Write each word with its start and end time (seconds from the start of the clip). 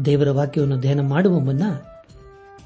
ದೇವರ 0.05 0.31
ವಾಕ್ಯವನ್ನು 0.31 0.79
ಧ್ಯಾನ 0.79 0.99
ಮಾಡುವ 0.99 1.39
ಮುನ್ನ 1.39 1.63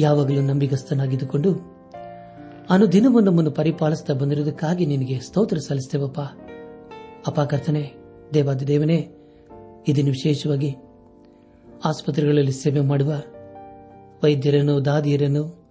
ಯಾವಾಗಲೂ 0.00 0.40
ನಂಬಿಗಸ್ತನಾಗಿದ್ದುಕೊಂಡು 0.40 1.80
ಅನುದಿನವೂ 2.70 3.20
ನಮ್ಮನ್ನು 3.20 3.50
ಪರಿಪಾಲಿಸುತ್ತಾ 3.50 4.14
ಬಂದಿರುವುದಕ್ಕಾಗಿ 4.14 4.86
ನಿನಗೆ 4.86 5.20
ಸ್ತೋತ್ರ 5.20 5.58
ಸಲ್ಲಿಸ್ತೇವಪ್ಪ 5.58 6.18
ಅಪ್ಪ 7.26 7.40
ಕರ್ತನೆ, 7.40 7.92
ದೇವಾದ 8.34 8.62
ದೇವನೇ, 8.62 9.10
ಇದನ್ನು 9.88 10.10
ವಿಶೇಷವಾಗಿ 10.10 10.76
ಆಸ್ಪತ್ರೆಗಳಲ್ಲಿ 11.84 12.52
ಸೇವೆ 12.52 12.80
ಮಾಡುವ 12.80 13.12
ವೈದ್ಯರನ್ನು, 14.24 14.84
ದಾದಿಯರನ್ನು, 14.84 15.64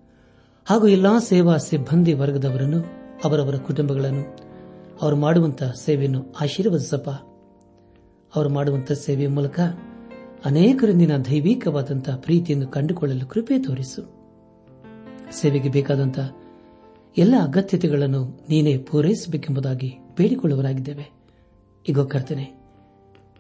ಹಾಗೂ 0.66 0.88
ಎಲ್ಲಾ 0.88 1.20
ಸೇವಾ 1.20 1.58
ಸಿಬ್ಬಂದಿ 1.58 2.14
ವರ್ಗದವರನ್ನು, 2.14 2.80
ಅವರವರ 3.24 3.56
ಕುಟುಂಬಗಳನ್ನು, 3.56 4.38
ಅವರು 5.02 5.16
ಮಾಡುವಂತಹ 5.16 5.72
ಸೇವೆಯನ್ನು 5.72 6.26
ಆಶೀರ್ವದಿಸಪ್ಪ. 6.42 7.10
ಅವರು 8.36 8.50
ಮಾಡುವಂತಹ 8.50 8.94
ಸೇವೆಯ 8.94 9.28
ಮೂಲಕ 9.28 9.60
ಅನೇಕರಿಂದಿನ 10.46 11.18
ದೈವಿಕವಾದಂತಹ 11.18 12.16
ಪ್ರೀತಿಯನ್ನು 12.16 12.68
ಕಂಡುಕೊಳ್ಳಲು 12.68 13.26
ಕೃಪೆ 13.26 13.60
ತೋರಿಸು. 13.60 14.19
ಸೇವೆಗೆ 15.32 15.70
ಬೇಕಾದಂತಹ 15.70 16.36
ಎಲ್ಲ 17.18 17.36
ಅಗತ್ಯತೆಗಳನ್ನು 17.42 18.22
ನೀನೇ 18.50 18.78
ಪೂರೈಸಬೇಕೆಂಬುದಾಗಿ 18.78 19.90
ಬೇಡಿಕೊಳ್ಳುವರಾಗಿದ್ದೇವೆ 20.18 21.06
ಈಗ 21.86 22.00
ಕರ್ತನೆ, 22.00 22.46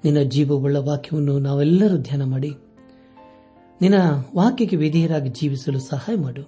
ನಿನ್ನ 0.03 0.19
ಜೀವವುಳ್ಳ 0.21 0.77
ವಾಕ್ಯವನ್ನು 0.77 1.39
ನಾವೆಲ್ಲರೂ 1.39 1.97
ಧ್ಯಾನ 1.97 2.23
ಮಾಡಿ, 2.23 2.51
ನಿನ್ನ 3.81 3.97
ವಾಕ್ಯಕ್ಕೆ 4.35 4.75
ವಿಧೇಯರಾಗಿ 4.75 5.29
ಜೀವಿಸಲು 5.29 5.79
ಸಹಾಯ 5.79 6.15
ಮಾಡು. 6.15 6.43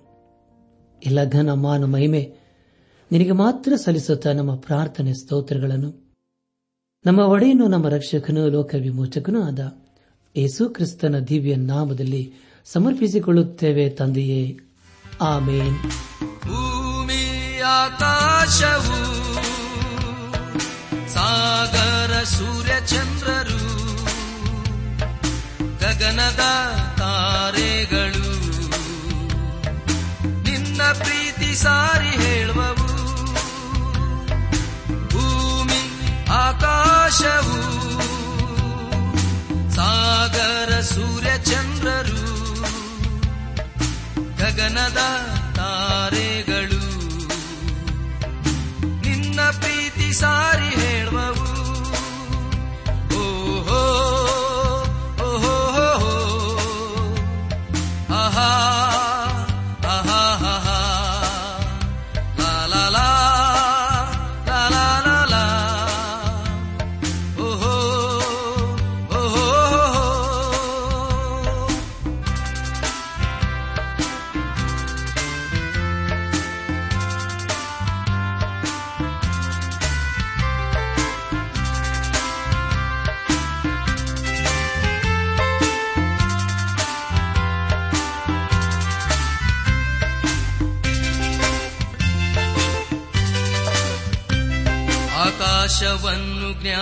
ಎಲ್ಲ 1.02 1.20
ಘನ, 1.24 1.54
ಮಾನ, 1.54 1.84
ಮಹಿಮೆ 1.86 2.24
ನಿನಗೆ 3.12 3.32
ಮಾತ್ರ 3.32 3.76
ಸಲ್ಲಿಸುತ್ತಾ 3.76 4.32
ನಮ್ಮ 4.32 4.56
ಪ್ರಾರ್ಥನೆ 4.56 5.14
ಸ್ತೋತ್ರಗಳನ್ನು. 5.14 5.92
ನಮ್ಮ 7.06 7.20
ಒಡೆಯನು, 7.20 7.68
ನಮ್ಮ 7.68 7.88
ರಕ್ಷಕನು 7.88 8.42
ಲೋಕ 8.50 8.76
ವಿಮೋಚಕನೂ 8.76 9.42
ಆದ 9.42 9.62
ಯೇಸು 10.36 10.70
ಕ್ರಿಸ್ತನ 10.70 11.20
ದಿವ್ಯ 11.20 11.56
ನಾಮದಲ್ಲಿ 11.56 12.34
ಸಮರ್ಪಿಸಿಕೊಳ್ಳುತ್ತೇವೆ 12.66 13.90
ತಂದೆಯೇ. 13.90 14.58
ಆಮೇನ್. 15.22 15.84
ಭೂಮಿ, 16.42 17.24
ಆಕಾಶವು, 17.60 19.00
ಸಾಗರ, 21.14 22.24
ಸೂರ್ಯ, 22.24 22.74
ಚಂದ್ರರು, 22.88 23.64
ಗಗನದ 25.80 26.44
ತಾರೆಗಳು, 26.98 28.34
ನಿನ್ನ 30.44 30.82
ಪ್ರೀತಿ 30.84 31.56
ಸಾರಿ 31.56 32.10
ಹೇಳುವವು. 32.10 32.90
ಭೂಮಿ, 35.10 35.82
ಆಕಾಶವು, 36.30 37.62
ಸಾಗರ, 39.76 40.82
ಸೂರ್ಯ, 40.82 41.32
ಚಂದ್ರರು 41.52 42.21
ಗಗನದ 44.42 45.02
ತಾರೆಗಳು. 45.56 46.82
ನಿನ್ನ 49.02 49.40
ಪ್ರೀತಿ 49.60 50.14
ಸಾರಿ 50.14 50.71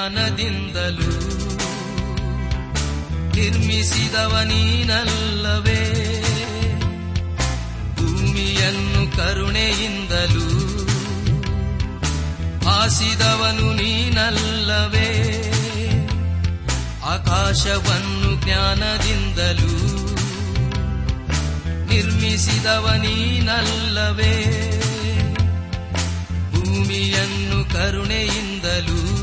ಜ್ಞಾನದಿಂದಲೂ 0.09 1.09
ನಿರ್ಮಿಸಿದವ 3.35 4.39
ನೀನಲ್ಲವೇ? 4.45 5.81
ಭೂಮಿಯನ್ನು 7.95 9.17
ಕರುಣೆಯಿಂದಲೂ 9.17 10.47
ಆಸಿದವನು 12.69 13.73
ನೀನಲ್ಲವೇ? 13.73 15.09
ಆಕಾಶವನ್ನು 17.03 18.41
ಜ್ಞಾನದಿಂದಲೂ 18.41 19.73
ನಿರ್ಮಿಸಿದವ 21.87 22.93
ನೀನಲ್ಲವೇ? 22.97 24.33
ಭೂಮಿಯನ್ನು 26.51 27.73
ಕರುಣೆಯಿಂದಲೂ 27.73 29.18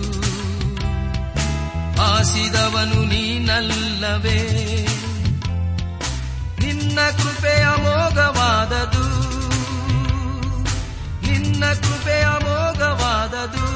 ಆಸಿದವನು 2.00 3.04
ನೀನಲ್ಲವೇ? 3.04 4.56
ನಿನ್ನ 6.58 6.98
ಕೃಪೆ 7.10 7.62
ಅಮೋಘವಾದದು 7.62 9.06
ನಿನ್ನ 11.26 11.64
ಕೃಪೆ 11.72 12.22
ಅಮೋಘವಾದದು 12.22 13.66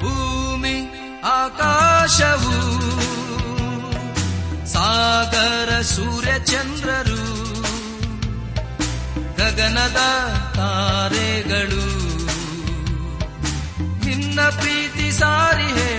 ಭೂಮಿ, 0.00 0.92
ಆಕಾಶವು, 1.24 2.56
ಸಾಗರ, 4.66 5.82
ಸೂರ್ಯ, 5.82 6.32
ಚಂದ್ರರು, 6.44 7.20
ಗಗನದ 9.36 10.00
ತಾರೆಗಳು. 10.54 12.10
ನಿನ್ನ 14.06 14.40
ಪ್ರೀತಿ 14.40 15.12
ಸಾರಿ 15.12 15.89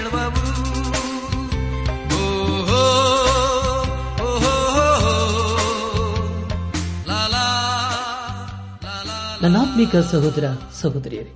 ನನ್ನಾತ್ಮಿಕ 9.71 10.05
ಸಹೋದರ 10.05 10.47
ಸಹೋದರಿಯರೇ, 10.73 11.29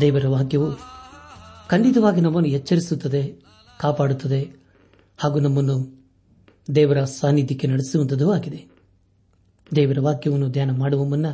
ದೇವರ 0.00 0.26
ವಾಕ್ಯವು 0.26 0.66
ಖಂಡಿತವಾಗಿ 1.68 2.20
ನಮ್ಮನ್ನು 2.20 2.48
ಎಚ್ಚರಿಸುತ್ತದೆ, 2.48 3.44
ಕಾಪಾಡುತ್ತದೆ 3.80 4.50
ಹಾಗೂ 5.18 5.40
ನಮ್ಮನ್ನು 5.40 6.06
ದೇವರ 6.74 7.04
ಸಾನ್ನಿಧ್ಯಕ್ಕೆ 7.04 7.66
ನಡೆಸುವಂಥದ್ದು 7.66 8.32
ಆಗಿದೆ. 8.32 8.68
ದೇವರ 9.76 10.00
ವಾಕ್ಯವನ್ನು 10.00 10.48
ಧ್ಯಾನ 10.48 10.70
ಮಾಡುವ 10.70 11.04
ಮುನ್ನ 11.04 11.26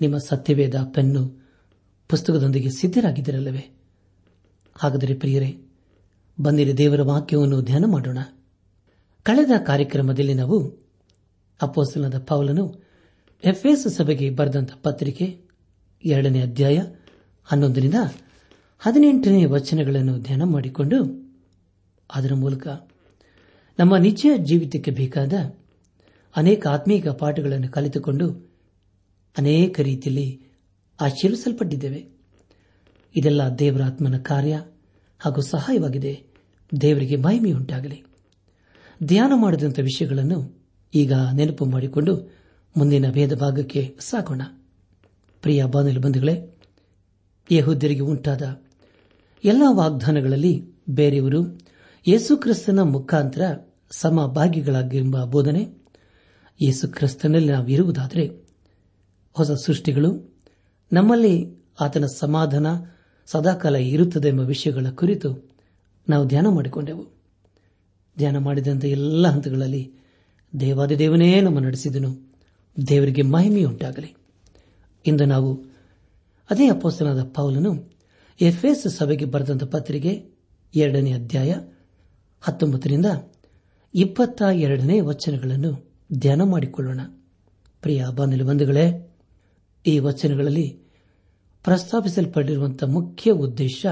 ನಿಮ್ಮ 0.00 0.18
ಸತ್ಯವೇದ 0.18 0.74
ಪೆನ್ನು 0.94 1.52
ಪುಸ್ತಕದೊಂದಿಗೆ 2.08 2.70
ಸಿದ್ಧರಾಗಿದ್ದರಲ್ಲವೇ? 2.70 3.76
ಹಾಗಾದರೆ 4.78 5.14
ಪ್ರಿಯರೇ, 5.14 5.58
ಬಂದಿರ 6.42 6.76
ದೇವರ 6.76 7.02
ವಾಕ್ಯವನ್ನು 7.02 7.62
ಧ್ಯಾನ 7.62 7.84
ಮಾಡೋಣ. 7.86 8.18
ಕಳೆದ 9.22 9.50
ಕಾರ್ಯಕ್ರಮದಲ್ಲಿ 9.66 10.34
ನಾವು 10.34 10.72
ಅಪೋಸ್ತಲನಾದ 11.62 12.18
ಪೌಲನು 12.18 12.83
ಎಫ್ಎಸ್ 13.44 13.88
ಸಭೆಗೆ 13.88 14.30
ಬರೆದಂತ 14.30 14.70
ಪತ್ರಿಕೆ 14.82 15.40
ಎರಡನೇ 16.04 16.40
ಅಧ್ಯಾಯ 16.40 16.82
ಹನ್ನೊಂದರಿಂದ 17.44 17.94
ಹದಿನೆಂಟನೇ 18.78 19.44
ವಚನಗಳನ್ನು 19.44 20.18
ಧ್ಯಾನ 20.18 20.42
ಮಾಡಿಕೊಂಡು 20.42 21.24
ಅದರ 22.14 22.34
ಮೂಲಕ 22.34 22.66
ನಮ್ಮ 23.78 23.96
ನಿಜ 23.96 24.26
ಜೀವಿತಕ್ಕೆ 24.36 24.90
ಬೇಕಾದ 24.90 25.32
ಅನೇಕ 26.36 26.66
ಆತ್ಮೀಕ 26.66 27.08
ಪಾಠಗಳನ್ನು 27.08 27.68
ಕಲಿತುಕೊಂಡು 27.68 28.54
ಅನೇಕ 29.38 29.80
ರೀತಿಯಲ್ಲಿ 29.80 30.42
ಆಶೀರ್ವಿಸಲ್ಪಟ್ಟಿದ್ದೇವೆ. 31.00 32.06
ಇದೆಲ್ಲ 33.16 33.42
ದೇವರ 33.58 33.82
ಆತ್ಮನ 33.82 34.18
ಕಾರ್ಯ 34.18 34.64
ಹಾಗೂ 35.18 35.40
ಸಹಾಯವಾಗಿದೆ. 35.40 36.22
ದೇವರಿಗೆ 36.80 37.16
ಮಹಿಮೆಯುಂಟಾಗಲಿ. 37.16 38.04
ಧ್ಯಾನ 39.04 39.32
ಮಾಡಿದಂಥ 39.34 39.78
ವಿಷಯಗಳನ್ನು 39.78 40.68
ಈಗ 40.94 41.12
ನೆನಪು 41.34 41.64
ಮಾಡಿಕೊಂಡು 41.64 42.43
ಮುಂದಿನ 42.76 43.10
ಭೇದ 43.10 43.34
ಭಾಗಕ್ಕೆ 43.34 43.96
ಸಾಗೋಣ. 44.00 44.42
ಪ್ರಿಯ 45.42 45.64
ಬಾನಲು 45.64 46.00
ಬಂಧುಗಳೇ, 46.00 46.58
ಯಹೂದ್ಯರಿಗೆ 47.50 48.00
ಉಂಟಾದ 48.00 48.60
ಎಲ್ಲ 49.44 49.62
ವಾಗ್ದಾನಗಳಲ್ಲಿ 49.70 50.72
ಬೇರೆಯವರು 50.90 51.58
ಯೇಸುಕ್ರಿಸ್ತನ 52.08 52.80
ಮುಖಾಂತರ 52.80 53.72
ಸಮಭಾಗಿಗಳಾಗಿರುವ 53.90 55.26
ಬೋಧನೆ 55.26 55.68
ಯೇಸುಕ್ರಿಸ್ತನಲ್ಲಿ 56.62 57.52
ನಾವಿರುವುದಾದರೆ, 57.52 58.46
ಹೊಸ 59.32 59.50
ಸೃಷ್ಟಿಗಳು, 59.50 60.36
ನಮ್ಮಲ್ಲಿ 60.92 61.64
ಆತನ 61.80 62.06
ಸಮಾಧಾನ 62.06 62.66
ಸದಾಕಾಲ 63.26 63.76
ಇರುತ್ತದೆ 63.76 64.28
ಎಂಬ 64.28 64.40
ವಿಷಯಗಳ 64.40 64.86
ಕುರಿತು 64.94 65.50
ನಾವು 66.08 66.26
ಧ್ಯಾನ 66.26 66.46
ಮಾಡಿಕೊಂಡೆವು. 66.48 67.06
ಧ್ಯಾನ 68.18 68.38
ಮಾಡಿದಂಥ 68.38 68.84
ಎಲ್ಲ 68.84 69.28
ಹಂತಗಳಲ್ಲಿ 69.28 69.92
ದೇವಾದಿದೇವನೇ 70.60 71.40
ನಮ್ಮ 71.40 71.58
ನಡೆಸಿದನು. 71.58 72.33
ದೇವರಿಗೆ 72.88 73.22
ಮಹಿಮೆಯುಂಟಾಗಲಿ. 73.22 74.16
ಇಂದು 75.06 75.24
ನಾವು 75.24 75.64
ಅದೇ 76.50 76.68
ಅಪೋಸ್ತನಾದ 76.68 77.22
ಪೌಲನು 77.22 77.90
ಎಫ್ಎಸ್ 78.40 78.88
ಸಭೆಗೆ 78.88 79.24
ಬರೆದಂತ 79.24 79.64
ಪತ್ರಿಕೆ 79.64 80.30
ಎರಡನೇ 80.74 81.12
ಅಧ್ಯಾಯ 81.12 81.54
ಹತ್ತೊಂಬತ್ತರಿಂದ 82.40 83.06
ಇಪ್ಪತ್ತ 83.94 84.42
ಎರಡನೇ 84.42 85.00
ವಚನಗಳನ್ನು 85.00 85.92
ಧ್ಯಾನ 86.12 86.42
ಮಾಡಿಕೊಳ್ಳೋಣ. 86.42 87.00
ಪ್ರಿಯ 87.82 88.04
ಬಂಧುಗಳೇ, 88.44 89.16
ಈ 89.86 89.98
ವಚನಗಳಲ್ಲಿ 89.98 90.78
ಪ್ರಸ್ತಾಪಿಸಲ್ಪಟ್ಟಿರುವಂತಹ 91.64 92.86
ಮುಖ್ಯ 92.86 93.30
ಉದ್ದೇಶ 93.30 93.86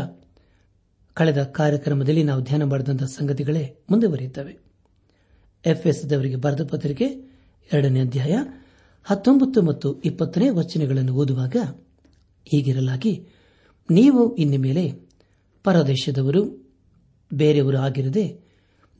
ಕಳೆದ 1.14 1.42
ಕಾರ್ಯಕ್ರಮದಲ್ಲಿ 1.42 2.22
ನಾವು 2.22 2.42
ಧ್ಯಾನ 2.42 2.62
ಮಾಡಿದಂತಹ 2.62 3.06
ಸಂಗತಿಗಳೇ 3.06 3.76
ಮುಂದುವರಿಯುತ್ತವೆ. 3.90 4.58
ಎಫ್ಎಸ್ 5.66 6.10
ದವರಿಗೆ 6.10 6.36
ಬರೆದ 6.36 6.66
ಪತ್ರಿಕೆ 6.66 7.04
ಎರಡನೇ 7.72 8.00
ಅಧ್ಯಾಯ 8.00 8.38
ಹತ್ತೊಂಬತ್ತು 9.04 9.62
ಮತ್ತು 9.62 10.00
ಇಪ್ಪತ್ತನೇ 10.00 10.48
ವಚನಗಳನ್ನು 10.48 11.14
ಓದುವಾಗ 11.14 11.56
ಹೀಗಿರಲಾಗಿ, 12.44 13.26
ನೀವು 13.90 14.36
ಇನ್ನು 14.36 14.58
ಮೇಲೆ 14.58 14.92
ಪರದೇಶದವರು, 15.64 16.70
ಬೇರೆಯವರು 17.34 17.76
ಆಗಿರದೆ 17.76 18.40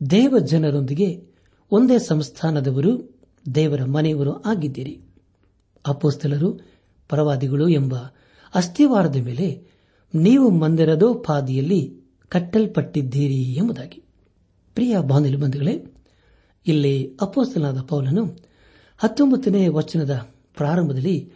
ದೇವ 0.09 0.35
ಜನರೊಂದಿಗೆ 0.39 1.27
ಒಂದೇ 1.71 1.99
ಸಂಸ್ಥಾನದವರು, 1.99 3.19
ದೇವರ 3.55 3.83
ಮನೆಯವರು 3.83 4.41
ಆಗಿದ್ದೀರಿ. 4.41 5.01
ಅಪೋಸ್ತಲರು, 5.87 6.59
ಪರವಾದಿಗಳು 7.09 7.67
ಎಂಬ 7.67 7.95
ಅಸ್ಥಿವಾರದ 8.55 9.15
ಮೇಲೆ 9.15 9.67
ನೀವು 10.15 10.49
ಮಂದಿರದೋ 10.49 11.13
ಪಾದಿಯಲ್ಲಿ 11.13 12.01
ಕಟ್ಟಲ್ಪಟ್ಟಿದ್ದೀರಿ 12.29 13.43
ಎಂಬುದಾಗಿ. 13.43 14.03
ಪ್ರಿಯ 14.75 14.97
ಬಾಂಧಲು 14.99 15.37
ಬಂಧುಗಳೇ, 15.37 15.85
ಇಲ್ಲಿ 16.67 17.17
ಅಪೋಸ್ತಲಾದ 17.21 17.81
ಪೌಲನು 17.81 18.52
ಹತ್ತೊಂಬತ್ತನೇ 18.97 19.67
ವಚನದ 19.67 20.29
ಪ್ರಾರಂಭದಲ್ಲಿ 20.55 21.31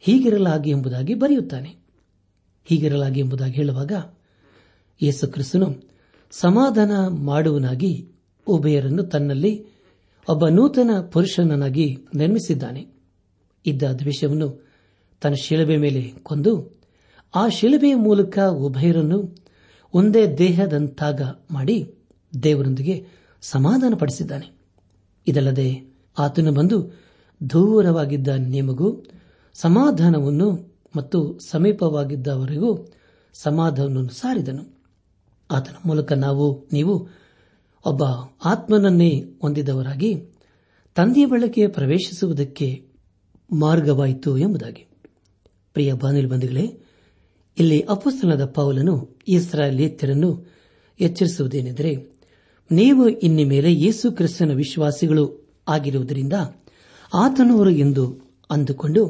ಹೀಗಿರಲಾಗಿ 0.00 0.70
ಎಂಬುದಾಗಿ 0.70 1.14
ಬರೆಯುತ್ತಾನೆ. 1.14 1.76
ಹೀಗಿರಲಾಗಿ 2.64 3.20
ಎಂಬುದಾಗಿ 3.20 3.52
ಹೇಳುವಾಗ 3.52 3.92
ಯೇಸು 5.02 5.28
ಕ್ರಿಸ್ತನು 5.28 5.88
ಸಮಾಧಾನ 6.30 7.08
ಮಾಡುವನಾಗಿ 7.08 8.08
ಉಭಯರನ್ನು 8.46 9.02
ತನ್ನಲ್ಲಿ 9.02 9.66
ಒಬ್ಬ 10.28 10.48
ನೂತನ 10.48 10.90
ಪುರುಷನನ್ನಾಗಿ 11.12 11.98
ನಿರ್ಮಿಸಿದ್ದಾನೆ. 12.14 12.86
ಇದ್ದ 13.66 13.82
ದ್ವೇಷವನ್ನು 13.82 14.68
ತನ್ನ 15.20 15.34
ಶಿಲಬೆ 15.34 15.76
ಮೇಲೆ 15.76 16.02
ಕೊಂದು 16.02 16.80
ಆ 17.34 17.48
ಶಿಲಬೆಯ 17.48 17.94
ಮೂಲಕ 17.94 18.38
ಉಭಯರನ್ನು 18.38 19.36
ಒಂದೇ 19.94 20.26
ದೇಹದಂತಾಗ 20.26 21.22
ಮಾಡಿ 21.50 21.94
ದೇವರೊಂದಿಗೆ 22.42 23.06
ಸಮಾಧಾನಪಡಿಸಿದ್ದಾನೆ. 23.40 24.58
ಇದಲ್ಲದೆ 25.26 25.87
ಆತನು 26.18 26.52
ಬಂದು 26.52 26.90
ದೂರವಾಗಿದ್ದ 27.50 28.28
ನಿಮಗೂ, 28.28 29.02
ಸಮಾಧಾನವನ್ನು 29.54 30.76
ಮತ್ತು 30.96 31.38
ಸಮೀಪವಾಗಿದ್ದವರಿಗೂ 31.38 32.92
ಸಮಾಧಾನವನ್ನು 33.32 34.08
ಸಾರಿದನು. 34.08 34.78
ಆತನ 35.50 35.74
ಮೂಲಕ 35.86 36.12
ನಾವು, 36.12 36.66
ನೀವು 36.72 37.08
ಒಬ್ಬ 37.86 38.02
ಆತ್ಮನನ್ನೇ 38.44 39.24
ಹೊಂದಿದವರಾಗಿ 39.42 40.14
ತಂದೆಯ 40.94 41.26
ಬಳಕೆ 41.26 41.66
ಪ್ರವೇಶಿಸುವುದಕ್ಕೆ 41.66 42.88
ಮಾರ್ಗವಾಯಿತು 43.52 44.38
ಎಂಬುದಾಗಿ. 44.38 44.86
ಪ್ರಿಯ 45.72 45.92
ಬಾನಿಲ್ 45.92 46.28
ಬಂಧುಗಳೇ, 46.28 46.80
ಇಲ್ಲಿ 47.58 47.80
ಅಪಸ್ತನದ 47.80 48.44
ಪೌಲನು 48.44 49.18
ಇಸ್ರಾಯೇಲಿಯತ್ತರನ್ನು 49.28 50.46
ಎಚ್ಚರಿಸುವುದೇನೆಂದರೆ, 51.00 52.18
ನೀವು 52.72 53.08
ಇನ್ನು 53.08 53.48
ಮೇಲೆ 53.48 53.72
ಯೇಸು 53.72 54.12
ಕ್ರಿಸ್ತನ 54.12 54.52
ವಿಶ್ವಾಸಿಗಳು 54.52 55.37
ಆಗಿರುವುದರಿಂದ 55.68 56.32
ಆತನವರು 57.14 57.70
ಎಂದು 57.70 58.04
ಅಂದುಕೊಂಡು 58.50 59.02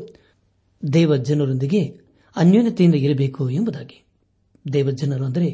ದೇವ 0.92 1.16
ಜನರೊಂದಿಗೆ 1.16 1.82
ಅನ್ಯೋನ್ಯತೆಯಿಂದ 2.36 2.94
ಇರಬೇಕು 2.94 3.50
ಎಂಬುದಾಗಿ. 3.50 3.98
ದೇವಜನರು 4.72 5.24
ಅಂದರೆ 5.24 5.48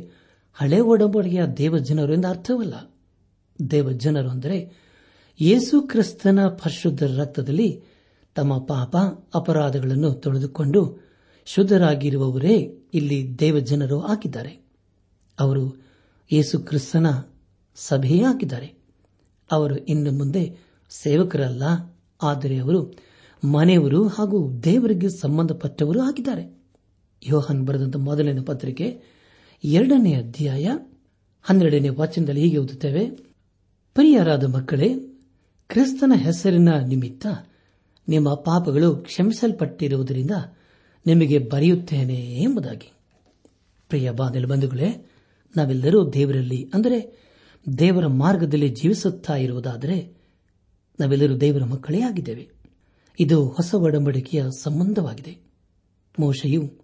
ಹಳೆ 0.54 0.80
ಒಡಂಬಡಿಕೆಯ 0.80 1.42
ದೇವಜನರು 1.56 2.12
ಎಂದು 2.14 2.28
ಅರ್ಥವಲ್ಲ. 2.28 2.74
ದೇವಜನರು 3.70 4.30
ಅಂದರೆ 4.30 4.58
ಯೇಸು 5.40 5.82
ಕ್ರಿಸ್ತನ 5.82 6.46
ಪರಿಶುದ್ಧ 6.46 7.02
ರಕ್ತದಲ್ಲಿ 7.02 7.70
ತಮ್ಮ 8.34 8.58
ಪಾಪ 8.58 8.96
ಅಪರಾಧಗಳನ್ನು 9.34 10.10
ತೊಳೆದುಕೊಂಡು 10.14 10.80
ಶುದ್ಧರಾಗಿರುವವರೇ 11.46 12.56
ಇಲ್ಲಿ 12.94 13.38
ದೇವಜನರು 13.38 14.00
ಆಗಿದ್ದಾರೆ. 14.00 14.52
ಅವರು 15.40 15.64
ಯೇಸು 16.32 16.58
ಕ್ರಿಸ್ತನ 16.58 17.06
ಸಭೆಯೇ 17.76 18.22
ಆಗಿದ್ದಾರೆ 18.22 18.68
ಅವರು 19.52 19.76
ಇನ್ನು 19.76 20.12
ಮುಂದೆ 20.12 20.42
ಸೇವಕರಲ್ಲ, 21.02 21.62
ಆದರೆ 22.22 22.56
ಅವರು 22.58 22.80
ಮನೆಯವರು 23.42 24.08
ಹಾಗೂ 24.08 24.38
ದೇವರಿಗೆ 24.62 25.08
ಸಂಬಂಧಪಟ್ಟವರು 25.20 26.00
ಆಗಿದ್ದಾರೆ. 26.00 26.44
ಯೋಹನ್ 27.22 27.66
ಬರೆದಂತ 27.66 27.96
ಮೊದಲನೇ 27.96 28.40
ಪತ್ರಿಕೆ, 28.40 28.86
ಎರಡನೇ 29.64 30.12
ಅಧ್ಯಾಯ, 30.14 30.66
ಹನ್ನೆರಡನೇ 31.42 31.88
ವಾಚನದಲ್ಲಿ 31.88 32.40
ಹೀಗೆ 32.40 32.58
ಓದುತ್ತೇವೆ. 32.58 33.04
ಪ್ರಿಯರಾದ 33.96 34.44
ಮಕ್ಕಳೇ, 34.44 34.88
ಕ್ರಿಸ್ತನ 35.68 36.12
ಹೆಸರಿನ 36.16 36.70
ನಿಮಿತ್ತ 36.88 37.26
ನಿಮ್ಮ 38.08 38.34
ಪಾಪಗಳು 38.34 38.96
ಕ್ಷಮಿಸಲ್ಪಟ್ಟಿರುವುದರಿಂದ 38.96 40.30
ನಿಮಗೆ 41.06 41.38
ಬರೆಯುತ್ತೇನೆ 41.38 42.18
ಎಂಬುದಾಗಿ. 42.42 42.92
ಪ್ರಿಯ 43.90 44.10
ಬಂಧುಗಳೇ, 44.10 44.88
ನಾವೆಲ್ಲರೂ 45.56 46.12
ದೇವರಲ್ಲಿ 46.12 46.70
ಅಂದರೆ 46.74 46.98
ದೇವರ 47.78 48.06
ಮಾರ್ಗದಲ್ಲಿ 48.06 48.68
ಜೀವಿಸುತ್ತಾ 48.68 49.34
ಇರುವುದಾದರೆ 49.36 50.13
ನಾವೆಲ್ಲರೂ 51.00 51.36
ದೇವರ 51.36 51.64
ಮಕ್ಕಳೇ 51.64 52.00
ಆಗಿದ್ದೇವೆ. 52.00 52.48
ಇದು 53.20 53.48
ಹೊಸ 53.48 53.74
ಒಡಂಬಡಿಕೆಯ 53.74 54.44
ಸಂಬಂಧವಾಗಿದೆ. 54.62 55.38
ಮೋಶೆಯು 56.20 56.74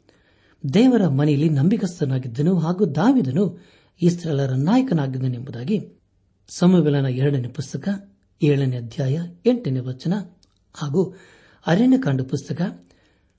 ದೇವರ 0.74 1.08
ಮನೆಯಲ್ಲಿ 1.08 1.48
ನಂಬಿಕಸ್ಥನಾಗಿದ್ದನು 1.48 2.58
ಹಾಗೂ 2.58 2.86
ದಾವಿದನು 2.86 3.58
ಇಸ್ರೇಲರ 4.02 4.52
ನಾಯಕನಾಗಿದ್ದನೆಂಬುದಾಗಿ 4.52 6.00
ಸಮಬಲನ 6.48 7.06
ಎರಡನೇ 7.06 7.48
ಪುಸ್ತಕ, 7.48 7.88
ಏಳನೇ 8.42 8.76
ಅಧ್ಯಾಯ, 8.76 9.18
ಎಂಟನೇ 9.46 9.80
ವಚನ 9.80 10.14
ಹಾಗೂ 10.74 11.14
ಅರಣ್ಯಕಾಂಡ 11.66 12.22
ಪುಸ್ತಕ, 12.22 12.88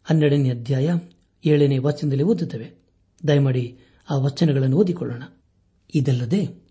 ಹನ್ನೆರಡನೇ 0.03 0.49
ಅಧ್ಯಾಯ, 0.49 0.89
ಏಳನೇ 1.45 1.77
ವಚನದಲ್ಲಿ 1.77 2.23
ಓದುತ್ತವೆ. 2.23 2.71
ದಯಮಾಡಿ 3.27 3.77
ಆ 4.09 4.17
ವಚನಗಳನ್ನು 4.17 4.77
ಓದಿಕೊಳ್ಳೋಣ. 4.77 5.23
ಇದಲ್ಲದೆ 5.95 6.70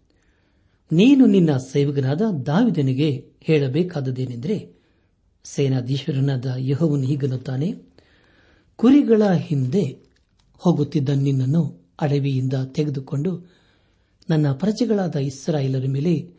ನೀನು 0.92 1.26
ನಿನ್ನ 1.26 1.56
ಸೇವಕನಾದ 1.56 2.22
ದಾವಿದನಿಗೆ 2.46 3.34
ಹೇಳಬೇಕಾದದೇನೆಂದರೆ 3.40 4.56
ಸೇನಾಧೀಶ್ವರನಾದ 5.44 6.46
ಯಹೋವನು 6.58 7.02
ಹೀಗನ್ನುತ್ತಾನೆ, 7.02 7.74
ಕುರಿಗಳ 8.76 9.22
ಹಿಂದೆ 9.32 9.84
ಹೋಗುತ್ತಿದ್ದ 10.58 11.08
ನಿನ್ನನ್ನು 11.08 11.62
ಅಡವಿಯಿಂದ 12.00 12.52
ತೆಗೆದುಕೊಂಡು 12.74 13.50
ನನ್ನ 14.30 14.52
ಪ್ರಜೆಗಳಾದ 14.52 15.16
ಇಸ್ರಾಯೇಲರ 15.16 15.86
ಮೇಲೆ 15.88 16.34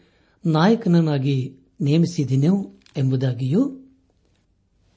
ನಾಯಕನನ್ನಾಗಿ 0.45 1.57
ನೇಮಿಸಿದೆನೋ 1.81 2.79
ಎಂಬುದಾಗಿಯೂ 2.97 3.61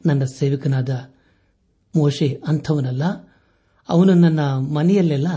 ನನ್ನ 0.07 0.25
ಸೇವಕನಾದ 0.25 0.91
ಮೋಶೆ 1.97 2.41
ಅಂಥವನಲ್ಲ, 2.47 3.05
ಅವನು 3.89 4.15
ನನ್ನ 4.15 4.41
ಮನೆಯಲ್ಲೆಲ್ಲ 4.57 5.29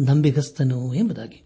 ನಂಬಿಗಸ್ತನು 0.00 0.94
ಎಂಬುದಾಗಿ. 0.94 1.42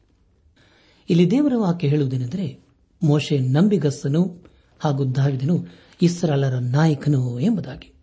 ಇಲ್ಲಿ 1.11 1.31
ದೇವರ 1.31 1.53
ವಾಕ್ಯ 1.57 1.89
ಹೇಳುವುದೇನೆಂದರೆ, 1.89 2.65
ಮೋಶೆ 3.03 3.39
ನಂಬಿಗಸ್ತನು 3.39 4.45
ಹಾಗೂ 4.81 5.05
ದಾವಿದನು 5.05 5.67
ಇಸ್ರಾಲರ 6.03 6.59
ನಾಯಕನು 6.59 7.41
ಎಂಬುದಾಗಿ. 7.41 7.95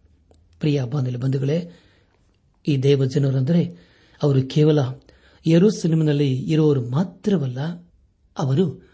ಪ್ರಿಯ 0.59 0.83
ಬಾಂಧವ್ಯ 0.83 1.17
ಬಂಧುಗಳೇ, 1.17 1.71
ಈ 2.67 2.77
ದೇವ 2.77 3.05
ಜನರಂದರೆ 3.05 3.63
ಅವರು 4.23 4.41
ಕೇವಲ 4.41 4.79
ಯರೂಸೆಲೆಮಿನಲ್ಲಿ 5.47 6.33
ಇರುವವರು 6.33 6.89
ಮಾತ್ರವಲ್ಲ, 6.89 7.59
ಅವರು 8.37 8.89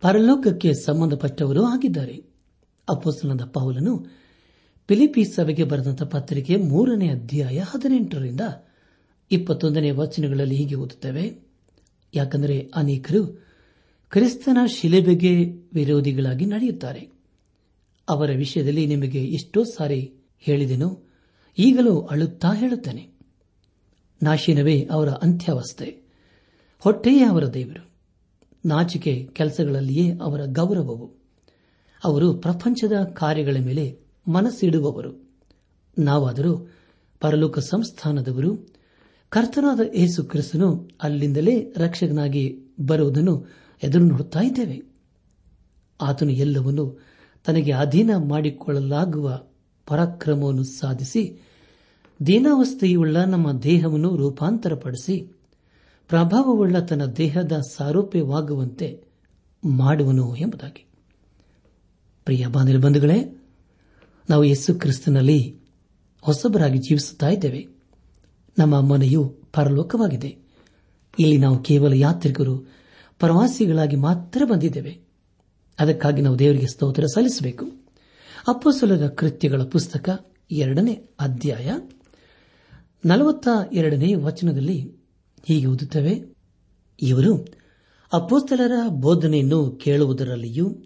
ಪರಲೋಕಕ್ಕೆ 0.00 0.72
ಸಂಬಂಧಪಟ್ಟವರು 0.72 1.64
ಆಗಿದ್ದಾರೆ. 1.64 2.24
ಅಪ್ಪಸ್ತನದ 2.88 3.44
ಪೌಲನು 3.44 4.06
ಫಿಲಿಪೀಸ್ 4.88 5.34
ಸಭೆಗೆ 5.34 5.64
ಬರೆದಂತ 5.64 6.02
ಪತ್ರಿಕೆ 6.02 6.56
ಮೂರನೇ 6.56 7.08
ಅಧ್ಯಾಯ 7.08 7.58
ಹದಿನೆಂಟರಿಂದ 7.58 8.40
ಇಪ್ಪತ್ತೊಂದನೇ 9.30 9.90
ವಚನಗಳಲ್ಲಿ 9.90 10.56
ಹೀಗೆ 10.56 10.74
ಓದುತ್ತೇವೆ, 10.74 11.46
ಯಾಕಂದರೆ 12.14 12.70
ಅನೇಕರು 12.74 13.45
ಕ್ರಿಸ್ತನ 14.10 14.58
ಶಿಲೆಬೆಗೆ 14.66 15.44
ವಿರೋಧಿಗಳಾಗಿ 15.74 16.46
ನಡೆಯುತ್ತಾರೆ. 16.46 17.08
ಅವರ 18.08 18.30
ವಿಷಯದಲ್ಲಿ 18.30 18.86
ನಿಮಗೆ 18.86 19.24
ಎಷ್ಟೋ 19.24 19.64
ಸಾರಿ 19.64 20.12
ಹೇಳಿದೆನು, 20.38 21.02
ಈಗಲೂ 21.58 22.00
ಅಳುತ್ತಾ 22.00 22.52
ಹೇಳುತ್ತೇನೆ. 22.54 23.10
ನಾಶಿನವೇ 24.22 24.88
ಅವರ 24.90 25.08
ಅಂತ್ಯಾವಸ್ಥೆ, 25.08 26.02
ಹೊಟ್ಟೆಯೇ 26.78 27.24
ಅವರ 27.24 27.46
ದೇವರು. 27.46 27.90
ನಾಚಿಕೆ 28.66 29.28
ಕೆಲಸಗಳಲ್ಲಿಯೇ 29.32 30.18
ಅವರ 30.22 30.40
ಗೌರವವು. 30.44 31.10
ಅವರು 32.04 32.34
ಪ್ರಪಂಚದ 32.34 33.04
ಕಾರ್ಯಗಳ 33.04 33.56
ಮೇಲೆ 33.60 33.98
ಮನಸ್ಸಿಡುವವರು. 34.28 35.30
ನಾವಾದರೂ 35.98 36.70
ಪರಲೋಕ 37.20 37.58
ಸಂಸ್ಥಾನದವರು, 37.58 38.74
ಕರ್ತನಾದ 39.28 39.80
ಯೇಸು 39.94 40.24
ಕ್ರಿಸ್ತನು 40.24 40.90
ಅಲ್ಲಿಂದಲೇ 41.02 41.74
ರಕ್ಷಕನಾಗಿ 41.76 42.58
ಬರುವುದನ್ನು 42.80 43.65
ಎದುರು 43.82 44.04
ನೋಡುತ್ತಾ 44.04 44.40
ಇದ್ದೇವೆ. 44.40 44.82
ಆತನು 46.00 46.30
ಎಲ್ಲವನ್ನು 46.30 47.00
ತನಗೆ 47.44 47.72
ಅಧೀನ 47.72 48.10
ಮಾಡಿಕೊಳ್ಳಲಾಗುವ 48.16 49.42
ಪರಾಕ್ರಮವನ್ನು 49.86 50.64
ಸಾಧಿಸಿ, 50.64 51.46
ದೀನಾವಸ್ಥೆಯುಳ್ಳ 52.26 53.16
ನಮ್ಮ 53.16 53.52
ದೇಹವನ್ನು 53.52 54.16
ರೂಪಾಂತರಪಡಿಸಿ, 54.16 55.32
ಪ್ರಭಾವವುಳ್ಳ 56.08 56.78
ತನ್ನ 56.78 57.04
ದೇಹದ 57.04 57.52
ಸಾರೂಪ್ಯವಾಗುವಂತೆ 57.52 59.04
ಮಾಡುವನು 59.64 60.36
ಎಂಬುದಾಗಿ. 60.36 60.86
ಪ್ರಿಯ 62.24 62.46
ಬಂಧುಗಳೇ, 62.46 63.44
ನಾವು 64.30 64.44
ಯೇಸು 64.44 64.74
ಕ್ರಿಸ್ತನಲ್ಲಿ 64.74 65.60
ಹೊಸಬರಾಗಿ 66.20 66.78
ಜೀವಿಸುತ್ತಾ 66.78 67.28
ಇದ್ದೇವೆ. 67.28 67.68
ನಮ್ಮ 68.58 68.80
ಮನೆಯು 68.80 69.36
ಪರಲೋಕವಾಗಿದೆ. 69.52 70.38
ಇಲ್ಲಿ 71.18 71.36
ನಾವು 71.36 71.58
ಕೇವಲ 71.58 71.92
ಯಾತ್ರಿಕರು 71.92 72.76
ಪ್ರವಾಸಿಗಳಾಗಿ 73.18 73.96
ಮಾತ್ರ 73.96 74.42
ಬಂದಿದ್ದೇವೆ. 74.44 75.00
ಅದಕ್ಕಾಗಿ 75.78 76.22
ನಾವು 76.22 76.38
ದೇವರಿಗೆ 76.38 76.66
ಸ್ತೋತ್ರ 76.66 77.06
ಸಲ್ಲಿಸಬೇಕು. 77.06 77.66
ಅಪ್ಪಸಲದ 78.48 79.06
ಕೃತ್ಯಗಳ 79.06 79.62
ಪುಸ್ತಕ 79.62 80.26
ಎರಡನೇ 80.50 80.92
ಅಧ್ಯಾಯ 81.20 81.70
ನಲವತ್ತ 83.04 83.48
ಎರಡನೇ 83.72 84.14
ವಚನದಲ್ಲಿ 84.14 84.96
ಹೀಗೆ 85.44 85.66
ಓದುತ್ತವೆ. 85.66 86.36
ಇವರು 87.02 87.46
ಅಪ್ಪೋಸ್ತಲರ 88.12 88.72
ಬೋಧನೆಯನ್ನು 88.88 89.70
ಕೇಳುವುದರಲ್ಲಿಯೂ, 89.70 90.76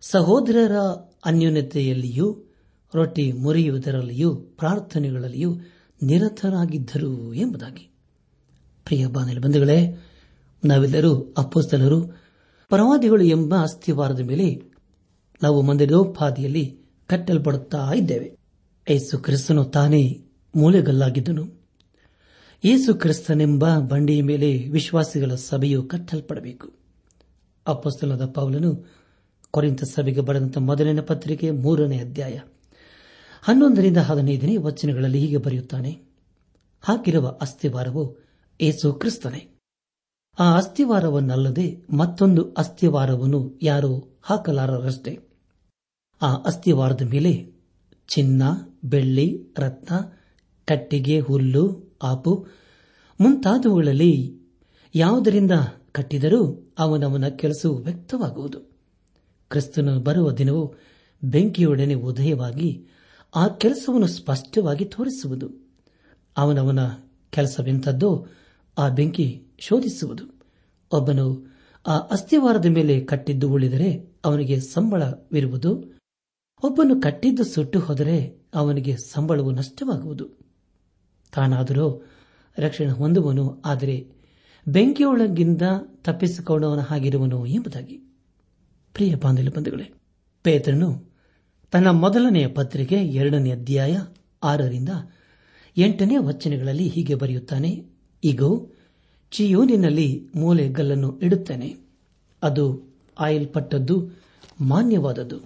ಸಹೋದರರ 0.00 0.76
ಅನ್ಯೋನ್ಯತೆಯಲ್ಲಿಯೂ, 1.24 2.54
ರೊಟ್ಟಿ 2.94 3.32
ಮುರಿಯುವುದರಲ್ಲಿಯೂ, 3.32 4.34
ಪ್ರಾರ್ಥನೆಗಳಲ್ಲಿಯೂ 4.34 5.56
ನಿರತರಾಗಿದ್ದರು 6.02 7.34
ಎಂಬುದಾಗಿ. 7.34 7.90
ಪ್ರಿಯ 8.84 9.06
ಬಾನಲಿ 9.06 9.40
ಬಂಧುಗಳೇ 9.40 10.04
ನಾವೆಲ್ಲರೂ 10.64 11.34
ಅಪ್ಪೋಸ್ತಲರು 11.38 12.06
ಪ್ರವಾದಿಗಳು 12.68 13.24
ಎಂಬ 13.24 13.54
ಅಸ್ಥಿವಾರದ 13.62 14.20
ಮೇಲೆ 14.20 14.62
ನಾವು 15.42 15.62
ಮಂದಿರೋಪಾದಿಯಲ್ಲಿ 15.62 16.78
ಕಟ್ಟಲ್ಪಡುತ್ತಾ 17.06 17.92
ಇದ್ದೇವೆ. 17.94 18.36
ಏಸು 18.88 19.18
ಕ್ರಿಸ್ತನು 19.18 19.64
ತಾನೇ 19.64 20.24
ಮೂಲೆಗಲ್ಲಾಗಿದ್ದನು. 20.56 21.64
ಏಸು 22.64 22.94
ಕ್ರಿಸ್ತನೆಂಬ 22.94 23.78
ಬಂಡಿಯ 23.78 24.22
ಮೇಲೆ 24.22 24.68
ವಿಶ್ವಾಸಿಗಳ 24.68 25.34
ಸಭೆಯು 25.34 25.82
ಕಟ್ಟಲ್ಪಡಬೇಕು. 25.82 26.72
ಅಪ್ಪಸ್ತಲದ 27.66 28.26
ಪೌಲನು 28.26 28.94
ಕೊರಿಂತ 29.50 29.84
ಸಭೆಗೆ 29.84 30.20
ಬರೆದಂತ 30.20 30.58
ಮೊದಲನೇ 30.58 31.00
ಪತ್ರಿಕೆ 31.00 31.50
ಮೂರನೇ 31.50 31.98
ಅಧ್ಯಾಯ 31.98 32.40
ಹನ್ನೊಂದರಿಂದ 33.42 33.96
ಹದಿನೈದನೇ 33.96 34.56
ವಚನಗಳಲ್ಲಿ 34.56 35.18
ಹೀಗೆ 35.18 35.36
ಬರೆಯುತ್ತಾನೆ 35.36 36.02
ಹಾಕಿರುವ 36.82 37.38
ಅಸ್ಥಿವಾರವು 37.40 38.16
ಏಸು 38.60 38.92
ಕ್ರಿಸ್ತನೇ. 38.92 39.53
ಆ 40.38 40.56
ಅಸ್ಥಿವಾರವನ್ನಲ್ಲದೆ 40.56 41.84
ಮತ್ತೊಂದು 41.96 42.52
ಅಸ್ಥಿವಾರವನ್ನು 42.52 43.58
ಯಾರೂ 43.62 44.18
ಹಾಕಲಾರರಷ್ಟೇ. 44.22 45.20
ಆ 46.22 46.34
ಅಸ್ಥಿವಾರದ 46.34 47.02
ಮೇಲೆ 47.02 47.52
ಚಿನ್ನ, 48.08 48.42
ಬೆಳ್ಳಿ, 48.84 49.54
ರತ್ನ, 49.58 49.96
ಕಟ್ಟಿಗೆ, 50.64 51.20
ಹುಲ್ಲು, 51.20 51.96
ಆಪು 52.02 52.46
ಮುಂತಾದವುಗಳಲ್ಲಿ 53.20 54.38
ಯಾವುದರಿಂದ 54.94 55.52
ಕಟ್ಟಿದರೂ 55.92 56.72
ಅವನವನ 56.78 57.28
ಕೆಲಸವು 57.28 57.76
ವ್ಯಕ್ತವಾಗುವುದು. 57.76 58.60
ಕ್ರಿಸ್ತನು 59.48 60.00
ಬರುವ 60.00 60.32
ದಿನವು 60.32 60.74
ಬೆಂಕಿಯೊಡನೆ 61.24 61.94
ಉದಯವಾಗಿ 61.94 62.86
ಆ 63.34 63.48
ಕೆಲಸವನ್ನು 63.48 64.06
ಸ್ಪಷ್ಟವಾಗಿ 64.06 64.84
ತೋರಿಸುವುದು. 64.84 65.50
ಅವನವನ 66.36 66.86
ಕೆಲಸವೆಂಥದ್ದೋ 67.30 68.26
ಆ 68.78 68.88
ಬೆಂಕಿ 68.88 69.42
ಶೋಧಿಸುವುದು. 69.68 70.24
ಒಬ್ಬನು 70.92 71.54
ಆ 71.86 71.98
ಅಸ್ಥಿವಾರದ 71.98 72.66
ಮೇಲೆ 72.66 73.00
ಕಟ್ಟಿದ್ದು 73.00 73.50
ಉಳಿದರೆ 73.50 74.16
ಅವನಿಗೆ 74.24 74.60
ಸಂಬಳವಿರುವುದು. 74.60 75.94
ಒಬ್ಬನು 76.64 77.00
ಕಟ್ಟಿದ್ದು 77.00 77.44
ಸುಟ್ಟು 77.44 77.78
ಹೋದರೆ 77.78 78.46
ಅವನಿಗೆ 78.54 78.96
ಸಂಬಳವು 78.96 79.50
ನಷ್ಟವಾಗುವುದು. 79.50 80.28
ತಾನಾದರೂ 81.34 82.06
ರಕ್ಷಣೆ 82.58 82.88
ಹೊಂದುವನು, 82.88 83.62
ಆದರೆ 83.64 84.08
ಬೆಂಕಿಯೊಳಗಿಂದ 84.68 85.62
ತಪ್ಪಿಸಿಕೊಂಡವನ 86.02 86.80
ಹಾಗಿರುವನು 86.80 87.46
ಎಂಬುದಾಗಿ. 87.46 87.96
ಪ್ರಿಯ 88.92 89.14
ಬಾಂಧವ್ಯ 89.14 89.48
ಬಂಧುಗಳೇ, 89.48 89.92
ಪೇತ್ರನು 90.42 91.14
ತನ್ನ 91.70 91.90
ಮೊದಲನೆಯ 91.90 92.46
ಪತ್ರಿಕೆ 92.46 92.96
ಎರಡನೇ 92.96 93.50
ಅಧ್ಯಾಯ 93.50 93.98
ಆರರಿಂದ 94.42 94.88
ಎಂಟನೇ 95.76 96.16
ವಚನಗಳಲ್ಲಿ 96.16 96.88
ಹೀಗೆ 96.88 97.14
ಬರೆಯುತ್ತಾನೆ 97.14 97.86
ಈಗೋ 98.24 98.73
ಚಿಯೋನಿನಲ್ಲಿ 99.30 100.26
ಮೂಲೆಗಲ್ಲನ್ನು 100.36 101.18
ಇಡುತ್ತೇನೆ. 101.22 101.76
ಅದು 102.42 102.94
ಆಯಲ್ಪಟ್ಟದ್ದು, 103.18 104.08
ಮಾನ್ಯವಾದದ್ದು. 104.60 105.40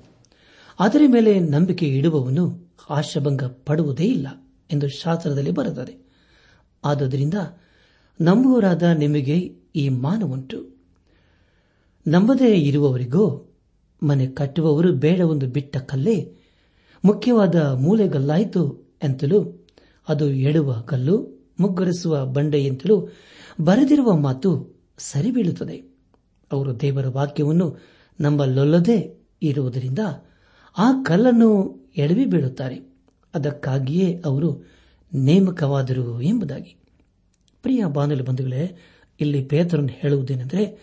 ಅದರ 0.80 1.02
ಮೇಲೆ 1.06 1.40
ನಂಬಿಕೆ 1.40 1.86
ಇಡುವವನು 1.86 2.68
ಆಶಾಭಂಗ 2.90 3.42
ಪಡುವುದೇ 3.44 4.04
ಇಲ್ಲ 4.04 4.28
ಎಂದು 4.72 4.88
ಶಾಸ್ತ್ರದಲ್ಲಿ 4.88 5.50
ಬರೆದರೆ 5.50 6.06
ಆದ್ದರಿಂದ 6.84 7.34
ನಂಬುವರಾದ 8.20 8.82
ನಿಮಗೆ 8.82 9.56
ಈ 9.76 9.88
ಮಾನವುಂಟು. 9.88 10.76
ನಂಬದೇ 12.06 12.54
ಇರುವವರಿಗೋ, 12.54 13.46
ಮನೆ 14.02 14.26
ಕಟ್ಟುವವರು 14.26 14.92
ಬೇಡವೊಂದು 14.92 15.46
ಬಿಟ್ಟ 15.46 15.76
ಕಲ್ಲೇ, 15.76 16.32
ಮುಖ್ಯವಾದ 17.04 17.54
ಮೂಲೆಗಲ್ಲಾಯಿತು 17.56 18.90
ಎಂತಲೂ, 19.04 19.66
ಅದು 20.08 20.30
ಎಡುವ 20.30 20.72
ಕಲ್ಲು, 20.80 21.46
ಮುಗ್ಗರಿಸುವ 21.60 22.26
ಬಂಡೆಯಂತಲೂ 22.26 23.08
ಬರೆದಿರುವ 23.60 24.16
ಮಾತು 24.16 24.78
ಸರಿಬೀಳುತ್ತದೆ 24.98 25.76
ಅವರು 26.52 26.80
ದೇವರ 26.80 27.08
ವಾಕ್ಯವನ್ನು 27.08 27.76
ನಂಬಲೊಲ್ಲದೆ 28.20 29.26
ಇರುವುದರಿಂದ 29.42 29.98
ಆ 30.78 30.92
ಕಲ್ಲನ್ನು 31.02 31.78
ಎಡವಿ 31.96 32.24
ಬೀಳುತ್ತಾರೆ. 32.24 32.76
ಅದಕ್ಕಾಗಿಯೇ 33.34 34.22
ಅವರು 34.24 34.70
ನೇಮಕವಾದರು 35.14 36.20
ಎಂಬುದಾಗಿ. 36.20 36.76
ಪ್ರಿಯ 37.62 37.84
ಬಾನುಲಿ 37.86 38.22
ಬಂಧುಗಳೇ, 38.22 38.76
ಇಲ್ಲಿ 39.20 39.44
ಪೇತರನ್ನು 39.44 39.92
ಹೇಳುವುದೇನೆಂದರೆ, 39.92 40.78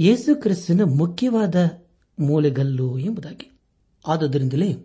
ಯೇಸು 0.00 0.40
ಕ್ರಿಸ್ತನ 0.40 0.80
ಮುಖ್ಯವಾದ 0.84 1.54
ಮೂಲೆಗಲ್ಲು 2.18 2.98
ಎಂಬುದಾಗಿ. 2.98 3.58
ಆದ್ದರಿಂದಲೇ 4.06 4.76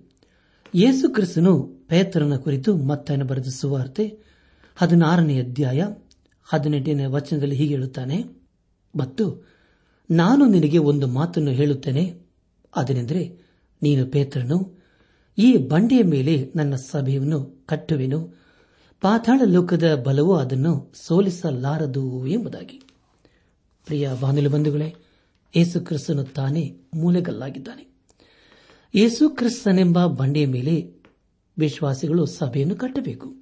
ಯೇಸು 0.76 1.14
ಕ್ರಿಸ್ತನು 1.14 1.64
ಪೇತ್ರನ 1.64 2.36
ಕುರಿತು 2.36 2.78
ಮತ್ತನ್ನು 2.78 3.26
ಬರೆದ 3.26 3.48
ಸುವಾರ್ತೆ 3.48 4.20
ಹದಿನಾರನೇ 4.76 5.40
ಅಧ್ಯಾಯ 5.40 5.88
ಹದಿನೆಂಟನೇ 6.46 7.06
ವಚನದಲ್ಲಿ 7.06 7.56
ಹೀಗೆ 7.56 7.74
ಹೇಳುತ್ತಾನೆ 7.74 8.24
ಮತ್ತು 8.96 9.48
ನಾನು 10.12 10.46
ನಿನಗೆ 10.46 10.78
ಒಂದು 10.78 11.08
ಮಾತನ್ನು 11.08 11.52
ಹೇಳುತ್ತೇನೆ. 11.52 12.22
ಅದನೆಂದರೆ, 12.76 13.40
ನೀನು 13.82 14.06
ಪೇತ್ರನು, 14.06 14.84
ಈ 15.38 15.58
ಬಂಡೆಯ 15.58 16.04
ಮೇಲೆ 16.04 16.52
ನನ್ನ 16.56 16.76
ಸಭೆಯನ್ನು 16.76 17.66
ಕಟ್ಟುವೆನು. 17.66 18.28
ಪಾತಾಳ 19.02 19.42
ಲೋಕದ 19.46 20.04
ಬಲವು 20.06 20.36
ಅದನ್ನು 20.36 20.94
ಸೋಲಿಸಲಾರದು 20.96 22.28
ಎಂಬುದಾಗಿ. 22.28 22.82
ಪ್ರಿಯ 23.86 24.10
ಬಾನುಲಿ 24.22 24.48
ಬಂಧುಗಳೇ, 24.48 24.96
ಯೇಸು 25.56 25.80
ಕ್ರಿಸ್ತನು 25.80 26.24
ತಾನೇ 26.24 26.78
ಮೂಲೆಗಲ್ಲಾಗಿದ್ದಾನೆ. 26.94 27.96
ಯೇಸು 28.96 29.30
ಕ್ರಿಸ್ತನೆಂಬ 29.30 30.06
ಬಂಡೆಯ 30.06 30.46
ಮೇಲೆ 30.46 30.94
ವಿಶ್ವಾಸಿಗಳು 31.58 32.26
ಸಭೆಯನ್ನು 32.26 32.76
ಕಟ್ಟಬೇಕು. 32.76 33.36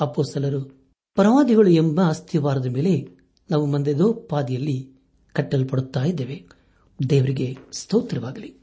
ಅಪ್ಪೋಸಲರು 0.00 0.77
ಪ್ರವಾದಿಗಳು 1.18 1.70
ಎಂಬ 1.70 2.00
ಅಸ್ಥಿವಾರದ 2.08 2.66
ಮೇಲೆ 2.66 3.08
ನಾವು 3.50 3.66
ಮಂದೆದೋ 3.66 4.12
ಪಾದಿಯಲ್ಲಿ 4.12 4.90
ಕಟ್ಟಲ್ಪಡುತ್ತಾ 5.32 6.04
ಇದ್ದೇವೆ. 6.04 6.44
ದೇವರಿಗೆ 7.10 7.56
ಸ್ತೋತ್ರವಾಗಲಿ. 7.72 8.54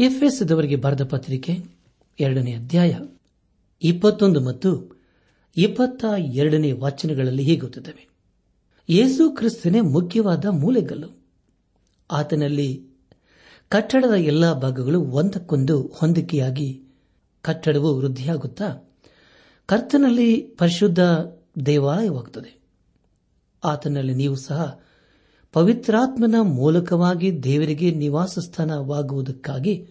ಎಫ್ಎಸ್ದವರಿಗೆ 0.00 0.76
ಬರೆದ 0.76 1.04
ಪತ್ರಿಕೆ 1.04 1.64
ಎರಡನೇ 2.20 2.52
ಅಧ್ಯಾಯ 2.52 2.98
ಇಪ್ಪತ್ತೊಂದು 3.82 4.40
ಮತ್ತು 4.40 5.00
ಇಪ್ಪತ್ತ 5.56 6.04
ಎರಡನೇ 6.18 6.72
ವಾಚನಗಳಲ್ಲಿ 6.72 7.42
ಹೀಗುತ್ತವೆ 7.42 8.08
ಯೇಸು 8.88 9.30
ಕ್ರಿಸ್ತನೇ 9.30 9.80
ಮುಖ್ಯವಾದ 9.80 10.46
ಮೂಲೆಗಲ್ಲು. 10.46 11.08
ಆತನಲ್ಲಿ 12.10 12.86
ಕಟ್ಟಡದ 13.68 14.14
ಎಲ್ಲಾ 14.14 14.52
ಭಾಗಗಳು 14.52 15.00
ಒಂದಕ್ಕೊಂದು 15.00 15.82
ಹೊಂದಿಕೆಯಾಗಿ 15.82 16.82
ಕಟ್ಟಡವು 17.42 17.96
ವೃದ್ಧಿಯಾಗುತ್ತಾ 17.96 18.74
ಕರ್ತನಲ್ಲಿ 19.66 20.42
ಪರಿಶುದ್ಧ 20.42 21.00
ದೇವಾಲಯವಾಗುತ್ತದೆ. 21.66 22.60
ಆತನಲ್ಲಿ 23.64 24.14
ನೀವು 24.14 24.36
ಸಹ 24.36 24.80
ಪವಿತ್ರಾತ್ಮನ 25.52 26.34
ಮೂಲಕವಾಗಿ 26.42 27.42
ದೇವರಿಗೆ 27.42 27.90
ನಿವಾಸ 27.90 28.38
ಸ್ಥಾನವಾಗುವುದಕ್ಕಾಗಿ 28.38 29.88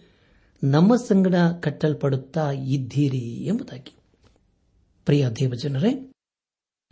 ನಮ್ಮ 0.64 0.96
ಸಂಗಡ 0.96 1.34
ಕಟ್ಟಲ್ಪಡುತ್ತಾ 1.60 2.50
ಇದ್ದೀರಿ 2.50 3.18
ಎಂಬುದಾಗಿ. 3.18 3.96
ಪ್ರಿಯ 5.04 5.28
ದೇವಜನರೇ, 5.28 6.12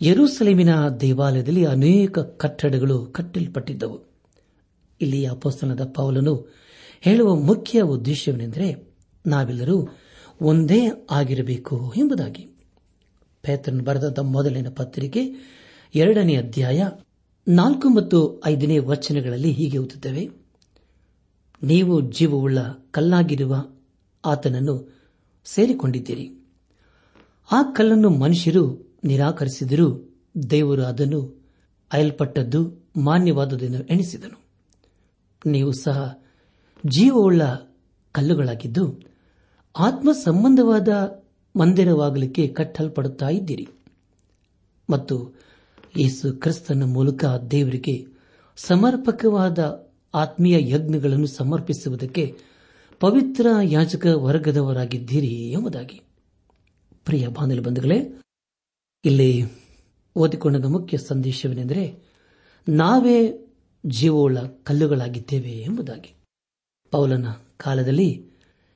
ಯರೂಸಲೇಮಿನ 0.03 0.89
ದೇವಾಲಯದಲ್ಲಿ 0.89 1.65
ಅನೇಕ 1.65 2.19
ಕಟ್ಟಡಗಳು 2.19 3.07
ಕಟ್ಟಲ್ಪಟ್ಟಿದ್ದವು. 3.07 4.01
ಇಲ್ಲಿ 5.01 5.27
ಅಪೋಸ್ತನದ 5.27 5.93
ಪೌಲನು 5.95 6.49
ಹೇಳುವ 7.01 7.35
ಮುಖ್ಯ 7.35 7.83
ಉದ್ದೇಶವೇನೆಂದರೆ, 7.83 8.97
ನಾವೆಲ್ಲರೂ 9.27 9.89
ಒಂದೇ 10.43 11.07
ಆಗಿರಬೇಕು 11.11 11.95
ಎಂಬುದಾಗಿ. 11.97 12.58
ಪೇತ್ರನ್ 13.49 13.81
ಬರೆದ 13.81 14.19
ಮೊದಲಿನ 14.19 14.69
ಪತ್ರಿಕೆ 14.69 15.21
ಎರಡನೇ 15.95 16.37
ಅಧ್ಯಾಯ 16.37 16.89
ನಾಲ್ಕು 17.49 17.89
ಮತ್ತು 17.89 18.43
ಐದನೇ 18.47 18.79
ವಚನಗಳಲ್ಲಿ 18.79 19.53
ಹೀಗೆ 19.53 19.79
ಓದುತ್ತವೆ. 19.79 20.31
ನೀವು 21.63 22.01
ಜೀವವುಳ್ಳ 22.13 22.59
ಕಲ್ಲಾಗಿರುವ 22.91 23.55
ಆತನನ್ನು 24.25 24.75
ಸೇರಿಕೊಂಡಿದ್ದೀರಿ. 25.45 26.27
ಆ 27.53 27.63
ಕಲ್ಲನ್ನು 27.63 28.11
ಮನುಷ್ಯರು 28.11 28.65
ನಿರಾಕರಿಸಿದರೂ 29.05 30.17
ದೇವರು 30.51 30.85
ಅದನ್ನು 30.85 31.21
ಅಯಲ್ಪಟ್ಟದ್ದು 31.93 32.61
ಮಾನ್ಯವಾದುದೆಂದು 32.97 33.85
ಎಣಿಸಿದನು. 33.85 34.39
ನೀವು 35.47 35.73
ಸಹ 35.73 36.19
ಜೀವವುಳ್ಳ 36.87 37.43
ಕಲ್ಲುಗಳಾಗಿದ್ದು 38.13 38.85
ಆತ್ಮ 39.79 40.13
ಸಂಬಂಧವಾದ 40.13 40.89
ಮಂದಿರವಾಗಲಿಕ್ಕೆ 41.59 42.49
ಕಟ್ಟಲ್ಪಡುತ್ತಾ 42.49 43.29
ಇದ್ದೀರಿ. 43.29 43.69
ಮತ್ತು 44.91 45.35
ಯೇಸು 45.99 46.33
ಕ್ರಿಸ್ತನ 46.33 46.83
ಮೂಲಕ 46.83 47.25
ದೇವರಿಗೆ 47.51 48.07
ಸಮರ್ಪಕವಾದ 48.57 49.89
ಆತ್ಮೀಯ 50.15 50.71
ಯಜ್ಞಗಳನ್ನು 50.71 51.27
ಸಮರ್ಪಿಸುವುದಕ್ಕೆ 51.27 52.35
ಪವಿತ್ರ 53.01 53.47
ಯಾಜಕ 53.63 54.07
ವರ್ಗದವರಾಗಿದ್ದೀರಿ 54.07 55.51
ಎಂಬುದಾಗಿ. 55.51 56.01
ಪ್ರಿಯ 57.05 57.29
ಬಾಂಧಲು 57.29 57.63
ಬಂಧುಗಳೇ, 57.63 58.21
ಇಲ್ಲಿ 59.05 59.45
ಓದಿಕೊಂಡ 60.17 60.67
ಮುಖ್ಯ 60.67 60.99
ಸಂದೇಶವೇನೆಂದರೆ 60.99 61.99
ನಾವೇ 62.69 63.47
ಜೀವೋಳ 63.87 64.39
ಕಲ್ಲುಗಳಾಗಿದ್ದೇವೆ 64.39 65.51
ಎಂಬುದಾಗಿ. 65.51 66.15
ಪೌಲನ 66.91 67.27
ಕಾಲದಲ್ಲಿ 67.57 68.27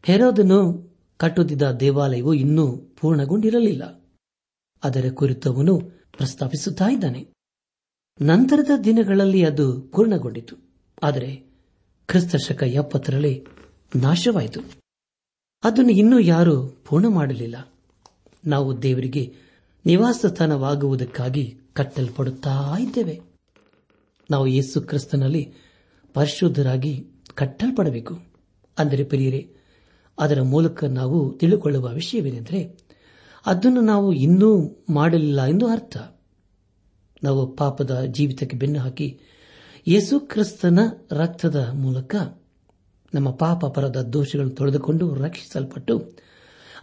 ಹೆರೋದನು 0.02 0.91
ಕಟ್ಟುತ್ತಿದ್ದ 1.22 1.62
ದೇವಾಲಯವು 1.62 2.34
ಇನ್ನೂ 2.34 2.76
ಪೂರ್ಣಗೊಂಡಿರಲಿಲ್ಲ. 2.76 4.04
ಅದರ 4.84 5.10
ಕುರಿತವನು 5.14 5.80
ಪ್ರಸ್ತಾಪಿಸುತ್ತಾ 6.16 6.88
ಇದ್ದಾನೆ. 6.88 7.28
ನಂತರದ 8.22 8.70
ದಿನಗಳಲ್ಲಿ 8.84 9.44
ಅದು 9.44 9.80
ಪೂರ್ಣಗೊಂಡಿತು. 9.80 10.56
ಆದರೆ 11.02 11.36
ಕ್ರಿಸ್ತಶಕ 12.08 12.62
ಎಪ್ಪತ್ತರಲ್ಲಿ 12.62 13.46
ನಾಶವಾಯಿತು. 13.96 14.60
ಅದನ್ನು 15.64 15.92
ಇನ್ನೂ 15.92 16.18
ಯಾರೂ 16.18 16.68
ಪೂರ್ಣ 16.68 17.06
ಮಾಡಲಿಲ್ಲ. 17.06 17.72
ನಾವು 18.46 18.82
ದೇವರಿಗೆ 18.82 19.34
ನಿವಾಸ 19.86 20.26
ಸ್ಥಾನವಾಗುವುದಕ್ಕಾಗಿ 20.26 21.58
ಕಟ್ಟಲ್ಪಡುತ್ತಾ 21.72 22.76
ಇದ್ದೇವೆ. 22.80 23.20
ನಾವು 24.30 24.46
ಯೇಸು 24.46 24.80
ಕ್ರಿಸ್ತನಲ್ಲಿ 24.80 25.54
ಪರಿಶುದ್ಧರಾಗಿ 26.14 27.06
ಕಟ್ಟಲ್ಪಡಬೇಕು. 27.34 28.20
ಅಂದರೆ 28.78 29.04
ಪ್ರಿಯರೇ 29.04 29.56
ಅದರ 30.18 30.42
ಮೂಲಕ 30.42 30.84
ನಾವು 30.84 31.38
ತಿಳಿದುಕೊಳ್ಳುವ 31.38 31.88
ವಿಷಯವೇನೆಂದರೆ 31.88 32.78
ಅದನ್ನು 33.46 33.80
ನಾವು 33.80 34.12
ಇನ್ನೂ 34.12 34.76
ಮಾಡಲಿಲ್ಲ 34.90 35.44
ಎಂದು 35.44 35.66
ಅರ್ಥ. 35.66 35.96
ನಾವು 37.24 37.56
ಪಾಪದ 37.56 38.04
ಜೀವಿತಕ್ಕೆ 38.04 38.56
ಬೆನ್ನು 38.56 38.80
ಹಾಕಿ 38.80 39.20
ಯೇಸು 39.88 40.20
ಕ್ರಿಸ್ತನ 40.20 40.78
ರಕ್ತದ 41.12 41.68
ಮೂಲಕ 41.72 42.16
ನಮ್ಮ 43.14 43.30
ಪಾಪ 43.30 43.66
ಪರದ 43.66 44.02
ದೋಷಗಳನ್ನು 44.02 44.54
ತೊಳೆದುಕೊಂಡು 44.54 45.14
ರಕ್ಷಿಸಲ್ಪಟ್ಟು 45.14 46.12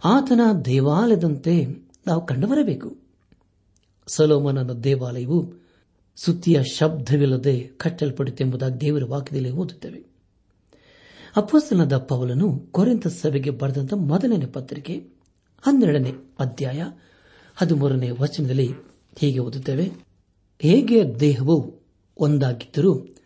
ಆತನ 0.04 0.40
ದೇವಾಲಯದಂತೆ 0.64 1.66
ನಾವು 2.06 2.26
ಕಂಡುಬರಬೇಕು. 2.26 2.96
ಸಲೋಮನನ 4.06 4.72
ದೇವಾಲಯವು 4.72 5.52
ಸುತ್ತಿಯ 6.16 6.62
ಶಬ್ದವಿಲ್ಲದೆ 6.62 7.60
ಕಟ್ಟಲ್ಪಡುತ್ತೆಂಬುದಾಗಿ 7.60 8.80
ದೇವರ 8.80 9.02
ವಾಕ್ಯದಲ್ಲಿ 9.04 9.50
ಓದುತ್ತೇವೆ. 9.50 10.09
ಅಪ್ಪಸ್ತನದ 11.36 11.96
ಪೌಲನು 11.96 12.58
ಕೊರೆಂತ 12.58 13.06
ಸಭೆಗೆ 13.06 13.50
ಬರೆದಂತ 13.50 13.94
ಮೊದಲನೇ 13.94 14.46
ಪತ್ರಿಕೆ 14.46 14.94
ಹನ್ನೆರಡನೇ 15.62 16.12
ಅಧ್ಯಾಯ 16.38 16.84
ಹದಿಮೂರನೇ 17.56 18.10
ವಚನದಲ್ಲಿ 18.10 18.72
ಹೀಗೆ 19.18 19.38
ಓದುತ್ತೇವೆ. 19.38 19.92
ಹೇಗೆ 20.60 21.20
ದೇಹವು 21.20 21.74
ಒಂದಾಗಿದ್ದರೂ 22.16 23.16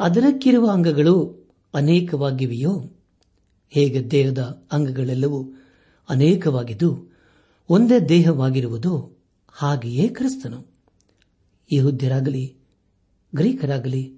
ಅದರಕ್ಕಿರುವ 0.00 0.70
ಅಂಗಗಳು 0.70 1.46
ಅನೇಕವಾಗಿವೆಯೋ, 1.74 2.84
ಹೇಗೆ 3.70 4.10
ದೇಹದ 4.10 4.66
ಅಂಗಗಳೆಲ್ಲವೂ 4.72 5.42
ಅನೇಕವಾಗಿದ್ದು 6.08 7.16
ಒಂದೇ 7.70 8.00
ದೇಹವಾಗಿರುವುದು 8.00 9.18
ಹಾಗೆಯೇ 9.52 10.08
ಕ್ರಿಸ್ತನು. 10.08 10.66
ಯಹುದ್ಯರಾಗಲಿ, 11.72 12.56
ಗ್ರೀಕರಾಗಲಿ, 13.34 14.14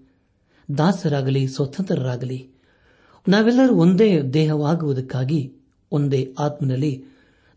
ದಾಸರಾಗಲಿ, 0.79 1.47
ಸ್ವತಂತ್ರರಾಗಲಿ 1.47 2.58
ನಾವೆಲ್ಲರೂ 3.29 3.75
ಒಂದೇ 3.75 4.23
ದೇಹವಾಗುವುದಕ್ಕಾಗಿ, 4.23 5.55
ಒಂದೇ 5.93 6.35
ಆತ್ಮನಲ್ಲಿ 6.39 7.05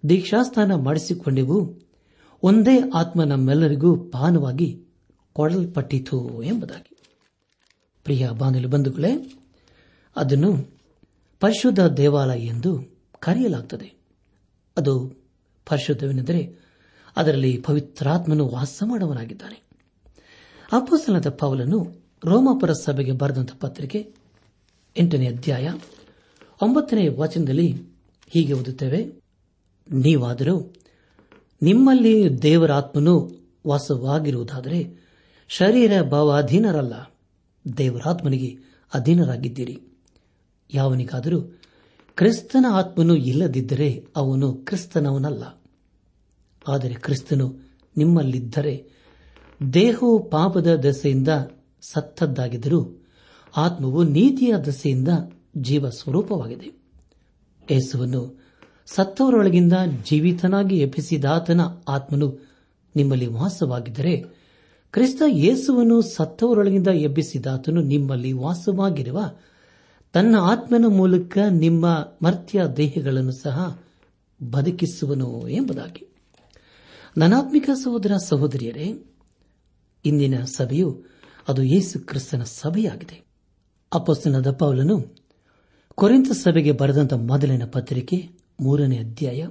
ದೀಕ್ಷಾಸ್ಥಾನ 0.09 0.75
ಮಾಡಿಸಿಕೊಂಡೆವು, 0.75 1.79
ಒಂದೇ 2.43 2.79
ಆತ್ಮ 2.93 3.23
ನಮ್ಮೆಲ್ಲರಿಗೂ 3.23 3.95
ಪಾನವಾಗಿ 3.95 4.85
ಕೊಡಲ್ಪಟ್ಟಿತು 5.33 6.43
ಎಂಬುದಾಗಿ. 6.43 6.97
ಪ್ರಿಯ 8.03 8.29
ಬಾನಲು 8.29 8.67
ಬಂಧುಗಳೇ, 8.67 9.41
ಅದನ್ನು 10.15 10.81
ಪರಿಶುದ್ಧ 11.39 11.79
ದೇವಾಲಯ 11.87 12.39
ಎಂದು 12.39 12.83
ಕರೆಯಲಾಗುತ್ತದೆ 13.19 13.93
ಅದು 14.77 15.07
ಪರಿಶುದ್ಧವೆಂದರೆ 15.65 16.59
ಅದರಲ್ಲಿ 17.15 17.57
ಪವಿತ್ರಾತ್ಮನು 17.57 18.47
ವಾಸ 18.47 18.83
ಮಾಡುವನಾಗಿದ್ದಾನೆ 18.85 19.63
ಅಪ್ಪಸಲದ 20.71 21.29
ಪಾವಲನ್ನು 21.29 21.79
ರೋಮಾಪುರ 22.25 22.71
ಸಭೆಗೆ 22.71 23.11
ಬರೆದಂತಹ 23.11 23.55
ಪತ್ರಿಕೆ 23.59 24.13
ಎಂಟನೇ 24.97 25.27
ಅಧ್ಯಾಯ, 25.27 25.69
ಒಂಬತ್ತನೇ 26.61 27.07
ವಾಚನದಲ್ಲಿ 27.07 27.75
ಹೀಗೆ 28.29 28.53
ಓದುತ್ತೇವೆ. 28.53 29.21
ನೀವಾದರೂ 29.91 30.73
ನಿಮ್ಮಲ್ಲಿ 31.61 32.41
ದೇವರಾತ್ಮನು 32.41 33.31
ವಾಸವಾಗಿರುವುದಾದರೆ 33.67 35.07
ಶರೀರ 35.47 36.01
ಭಾವಾಧೀನರಲ್ಲ, 36.01 36.93
ದೇವರಾತ್ಮನಿಗೆ 37.77 38.57
ಅಧೀನರಾಗಿದ್ದೀರಿ. 38.93 39.81
ಯಾವನಿಗಾದರೂ 40.73 41.41
ಕ್ರಿಸ್ತನ 42.15 42.65
ಆತ್ಮನು 42.71 43.15
ಇಲ್ಲದಿದ್ದರೆ 43.15 44.05
ಅವನು 44.15 44.53
ಕ್ರಿಸ್ತನವನಲ್ಲ. 44.53 45.61
ಆದರೆ 46.67 46.93
ಕ್ರಿಸ್ತನು 46.93 47.55
ನಿಮ್ಮಲ್ಲಿದ್ದರೆ 47.97 48.85
ದೇಹವು 49.73 50.29
ಪಾಪದ 50.29 50.75
ದೆಸೆಯಿಂದ 50.75 51.27
ಸತ್ತದ್ದಾಗಿದ್ದರೂ 51.81 53.00
ಆತ್ಮವು 53.57 54.03
ನೀತಿಯ 54.03 54.57
ದಸೆಯಿಂದ 54.57 55.07
ಜೀವ 55.57 55.89
ಸ್ವರೂಪವಾಗಿದೆ. 55.89 56.81
ಯೇಸುವನ್ನು 57.71 58.41
ಸತ್ತವರೊಳಗಿಂದ 58.85 59.73
ಜೀವಿತನಾಗಿ 60.09 60.77
ಎಬ್ಬಿಸಿದಾತನ 60.77 61.61
ಆತ್ಮನು 61.87 62.39
ನಿಮ್ಮಲ್ಲಿ 62.95 63.25
ವಾಸವಾಗಿದ್ದರೆ, 63.27 64.17
ಕ್ರಿಸ್ತ 64.91 65.21
ಯೇಸುವನ್ನು 65.27 66.01
ಸತ್ತವರೊಳಗಿಂದ 66.01 66.87
ಎಬ್ಬಿಸಿದಾತನು 66.87 67.81
ನಿಮ್ಮಲ್ಲಿ 67.81 68.33
ವಾಸವಾಗಿರುವ 68.33 69.21
ತನ್ನ 70.13 70.35
ಆತ್ಮನ 70.39 70.85
ಮೂಲಕ 70.87 71.37
ನಿಮ್ಮ 71.49 72.13
ಮರ್ತ್ಯ 72.21 72.61
ದೇಹಗಳನ್ನು 72.77 73.31
ಸಹ 73.31 73.81
ಬದುಕಿಸುವನು 74.51 75.47
ಎಂಬುದಾಗಿ. 75.47 76.07
ನನಾತ್ಮಿಕ 77.17 77.69
ಸಹೋದರ 77.73 78.11
ಸಹೋದರಿಯರೇ, 78.17 79.05
ಇಂದಿನ 80.05 80.43
ಸಭೆಯು 80.43 81.03
ಅದು 81.47 81.63
ಯೇಸು 81.63 81.99
ಕ್ರಿಸ್ತನ 81.99 82.43
ಸಭೆಯಾಗಿದೆ. 82.43 83.30
ಅಪಸ್ತನದ 83.93 84.51
ಪೌಲನು 84.51 85.15
ಕೊರೆಂತ 85.95 86.31
ಸಭೆಗೆ 86.31 86.71
ಬರೆದಂತ 86.71 87.13
ಮೊದಲಿನ 87.13 87.65
ಪತ್ರಿಕೆ 87.65 88.29
ಮೂರನೇ 88.59 88.97
ಅಧ್ಯಾಯ 88.97 89.47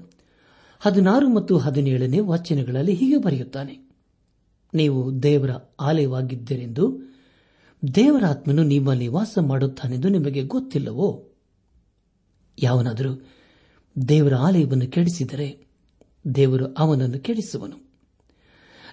ಹದಿನಾರು 0.81 1.35
ಮತ್ತು 1.35 1.59
ಹದಿನೇಳನೇ 1.59 2.21
ವಾಚನಗಳಲ್ಲಿ 2.21 2.95
ಹೀಗೆ 2.95 3.17
ಬರೆಯುತ್ತಾನೆ. 3.17 3.79
ನೀವು 4.75 5.23
ದೇವರ 5.23 5.51
ಆಲಯವಾಗಿದ್ದೀರೆಂದು 5.81 6.99
ದೇವರಾತ್ಮನು 7.95 8.63
ನಿಮ್ಮಲ್ಲಿ 8.63 9.09
ಮಾಡುತ್ತಾನೆಂದು 9.41 10.09
ನಿಮಗೆ 10.09 10.43
ಗೊತ್ತಿಲ್ಲವೋ? 10.43 11.29
ಯಾವನಾದರೂ 12.63 13.27
ದೇವರ 14.09 14.35
ಆಲಯವನ್ನು 14.35 14.87
ಕೆಡಿಸಿದರೆ 14.87 15.67
ದೇವರು 16.35 16.67
ಅವನನ್ನು 16.67 17.19
ಕೆಡಿಸುವನು. 17.19 17.91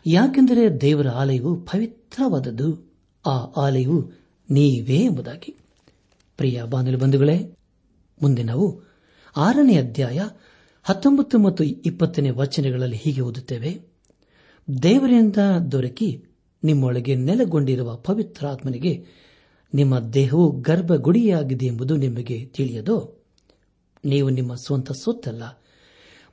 ಯಾಕೆಂದರೆ 0.07 0.81
ದೇವರ 0.81 1.10
ಆಲಯವು 1.10 1.55
ಪವಿತ್ರವಾದದ್ದು, 1.55 2.93
ಆ 3.25 3.38
ಆಲಯವು 3.62 4.26
ನೀವೇ 4.49 4.97
ಎಂಬುದಾಗಿ. 4.97 5.57
ಪ್ರಿಯ 6.38 6.63
ಬಾನುಲಿ 6.63 6.95
ಬಂಧುಗಳೇ, 6.95 7.55
ಮುಂದೆ 8.21 8.43
ನಾವು 8.43 8.83
ಆರನೇ 9.38 9.77
ಅಧ್ಯಾಯ 9.77 10.21
ಹತ್ತೊಂಬತ್ತು 10.83 11.39
ಮತ್ತು 11.39 11.63
ಇಪ್ಪತ್ತನೇ 11.63 12.29
ವಚನಗಳಲ್ಲಿ 12.29 12.95
ಹೀಗೆ 12.95 13.21
ಓದುತ್ತೇವೆ. 13.21 13.79
ದೇವರಿಂದ 14.83 15.38
ದೊರಕಿ 15.71 16.25
ನಿಮ್ಮೊಳಗೆ 16.63 17.15
ನೆಲೆಗೊಂಡಿರುವ 17.15 17.95
ಪವಿತ್ರಾತ್ಮನಿಗೆ 17.95 19.05
ನಿಮ್ಮ 19.73 19.99
ದೇಹವು 19.99 20.51
ಗರ್ಭಗುಡಿಯಾಗಿದೆ 20.51 21.65
ಎಂಬುದು 21.65 21.95
ನಿಮಗೆ 21.95 22.45
ತಿಳಿಯದೋ? 22.45 23.25
ನೀವು 24.05 24.29
ನಿಮ್ಮ 24.29 24.55
ಸ್ವಂತ 24.55 24.91
ಸೊತ್ತಲ್ಲ 24.91 25.43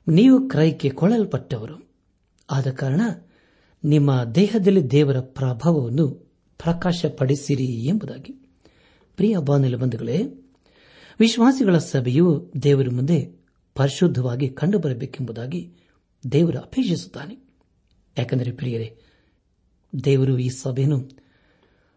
ನೀವು 0.08 0.48
ಕ್ರಯಕ್ಕೆ 0.48 0.90
ಕೊಳಲ್ಪಟ್ಟವರು 0.90 1.88
ಆದ 2.50 2.70
ಕಾರಣ 2.70 3.00
ನಿಮ್ಮ 3.84 4.24
ದೇಹದಲ್ಲಿ 4.24 4.90
ದೇವರ 4.90 5.20
ಪ್ರಭಾವವನ್ನು 5.20 6.23
ಪ್ರಕಾಶಪಡಿಸಿರಿ 6.58 7.64
ಎಂಬುದಾಗಿ. 7.64 8.32
ಪ್ರಿಯ 9.16 9.36
ಬಾನುಲಿ 9.38 9.76
ಬಂಧುಗಳೇ, 9.76 10.22
ವಿಶ್ವಾಸಿಗಳ 11.20 11.78
ಸಭೆಯು 11.78 12.52
ದೇವರ 12.62 12.86
ಮುಂದೆ 12.90 13.44
ಪರಿಶುದ್ಧವಾಗಿ 13.74 14.48
ಕಂಡುಬರಬೇಕೆಂಬುದಾಗಿ 14.48 15.74
ದೇವರು 16.32 16.58
ಅಪೇಕ್ಷಿಸುತ್ತಾನೆ. 16.58 17.38
ಯಾಕೆಂದರೆ 18.18 18.52
ಪ್ರಿಯರೇ, 18.52 18.98
ದೇವರು 20.04 20.38
ಈ 20.38 20.48
ಸಭೆಯನ್ನು 20.48 21.10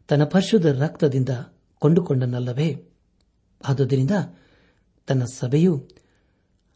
ತನ್ನ 0.07 0.23
ಪರಿಶುದ್ಧ 0.23 0.65
ರಕ್ತದಿಂದ 0.65 1.29
ಕೊಂಡುಕೊಂಡನಲ್ಲವೇ? 1.79 2.83
ಆದುದರಿಂದ 3.67 4.11
ತನ್ನ 5.07 5.23
ಸಭೆಯು 5.23 5.89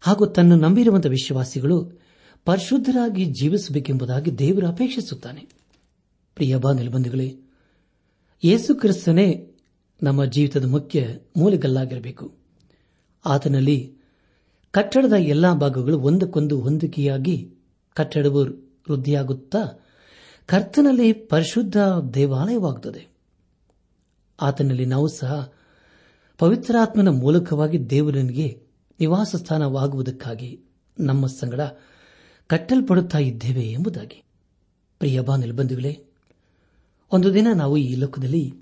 ಹಾಗೂ 0.02 0.26
ತನ್ನ 0.26 0.54
ನಂಬಿರುವಂತಹ 0.54 1.10
ವಿಶ್ವಾಸಿಗಳು 1.10 2.02
ಪರಿಶುದ್ಧರಾಗಿ 2.46 3.26
ಜೀವಿಸಬೇಕೆಂಬುದಾಗಿ 3.26 4.40
ದೇವರು 4.40 4.68
ಅಪೇಕ್ಷಿಸುತ್ತಾನೆ. 4.68 5.48
ಪ್ರಿಯ 6.36 6.56
ಬಂಧುಗಳೇ 6.56 7.41
ಯೇಸು 8.44 8.76
ಕ್ರಿಸ್ತನೇ 8.76 9.52
ನಮ್ಮ 10.04 10.26
ಜೀವಿತದ 10.26 10.66
ಮುಖ್ಯ 10.66 11.08
ಮೂಲಗಲ್ಲಾಗಿರಬೇಕು. 11.38 12.38
ಆತನಲ್ಲಿ 13.26 13.96
ಕಟ್ಟಡದ 14.72 15.14
ಎಲ್ಲಾ 15.14 15.54
ಭಾಗಗಳು 15.54 16.00
ಒಂದಕ್ಕೊಂದು 16.00 16.62
ಹೊಂದಿಕೆಯಾಗಿ 16.62 17.56
ಕಟ್ಟಡವು 17.94 18.46
ವೃದ್ಧಿಯಾಗುತ್ತಾ 18.90 19.80
ಕರ್ತನಲ್ಲಿ 20.46 21.14
ಪರಿಶುದ್ಧ 21.14 21.78
ದೇವಾಲಯವಾಗುತ್ತದೆ. 22.14 23.08
ಆತನಲ್ಲಿ 24.42 24.86
ನಾವು 24.86 25.08
ಸಹ 25.08 25.54
ಪವಿತ್ರಾತ್ಮನ 26.38 27.10
ಮೂಲಕವಾಗಿ 27.10 27.90
ದೇವರನಿಗೆ 27.90 28.64
ನಿವಾಸ 29.00 29.36
ಸ್ಥಾನವಾಗುವುದಕ್ಕಾಗಿ 29.36 30.62
ನಮ್ಮ 31.00 31.28
ಸಂಗಡ 31.28 31.62
ಕಟ್ಟಲ್ಪಡುತ್ತಾ 32.48 33.18
ಇದ್ದೇವೆ 33.18 33.62
ಎಂಬುದಾಗಿ. 33.62 34.24
ಪ್ರಿಯ 35.00 35.22
ಬಾನಿಲ್ 35.22 35.54
ಬಂಧುಗಳೇ 35.54 36.06
ಒಂದು 37.14 37.34
ದಿನ 37.34 37.48
ನಾವು 37.56 37.78
ಈ 37.78 37.96
ಲೋಕದಲ್ಲಿ 37.96 38.54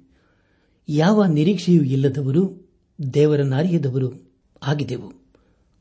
ಯಾವ 0.90 1.26
ನಿರೀಕ್ಷೆಯೂ 1.26 1.84
ಇಲ್ಲದವರು 1.84 2.72
ದೇವರನ್ನು 3.14 3.56
ಅರಿಯದವರು 3.56 4.32
ಆಗಿದೆವು 4.64 5.14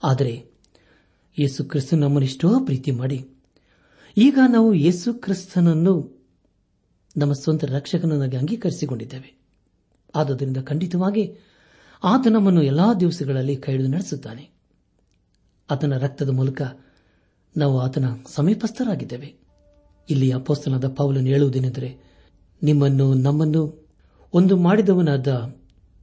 ಆದರೆ 0.02 0.44
ಯೇಸು 1.38 1.64
ಕ್ರಿಸ್ತ 1.64 1.94
ನಮ್ಮನ್ನೆಷ್ಟೋ 1.94 2.64
ಪ್ರೀತಿ 2.64 2.90
ಮಾಡಿ, 2.90 3.28
ಈಗ 4.16 4.38
ನಾವು 4.48 4.74
ಯೇಸು 4.74 5.14
ಕ್ರಿಸ್ತನನ್ನು 5.14 6.18
ನಮ್ಮ 7.16 7.32
ಸ್ವಂತ 7.32 7.64
ರಕ್ಷಕನನ್ನಾಗಿ 7.64 8.36
ಅಂಗೀಕರಿಸಿಕೊಂಡಿದ್ದೇವೆ. 8.36 9.38
ಆದುದರಿಂದ 10.14 10.56
ಖಂಡಿತವಾಗಿ 10.56 11.34
ಆತ 12.04 12.26
ನಮ್ಮನ್ನು 12.30 12.62
ಎಲ್ಲಾ 12.62 12.94
ದಿವಸಗಳಲ್ಲಿ 12.94 13.56
ಕೈಹಿಡಿದು 13.56 13.88
ನಡೆಸುತ್ತಾನೆ. 13.88 14.50
ಆತನ 15.70 15.98
ರಕ್ತದ 15.98 16.28
ಮೂಲಕ 16.28 16.62
ನಾವು 17.56 17.80
ಆತನ 17.80 18.04
ಸಮೀಪಸ್ಥರಾಗಿದ್ದೇವೆ. 18.26 19.34
ಇಲ್ಲಿ 20.10 20.32
ಅಪೋಸ್ತನದ 20.32 20.88
ಪೌಲನ್ನು 20.88 21.28
ಹೇಳುವುದೇನೆಂದರೆ 21.28 22.07
ನಿಮ್ಮನ್ನು, 22.62 23.14
ನಮ್ಮನ್ನು 23.14 23.88
ಒಂದು 24.32 24.56
ಮಾಡಿದವನಾದ 24.56 25.54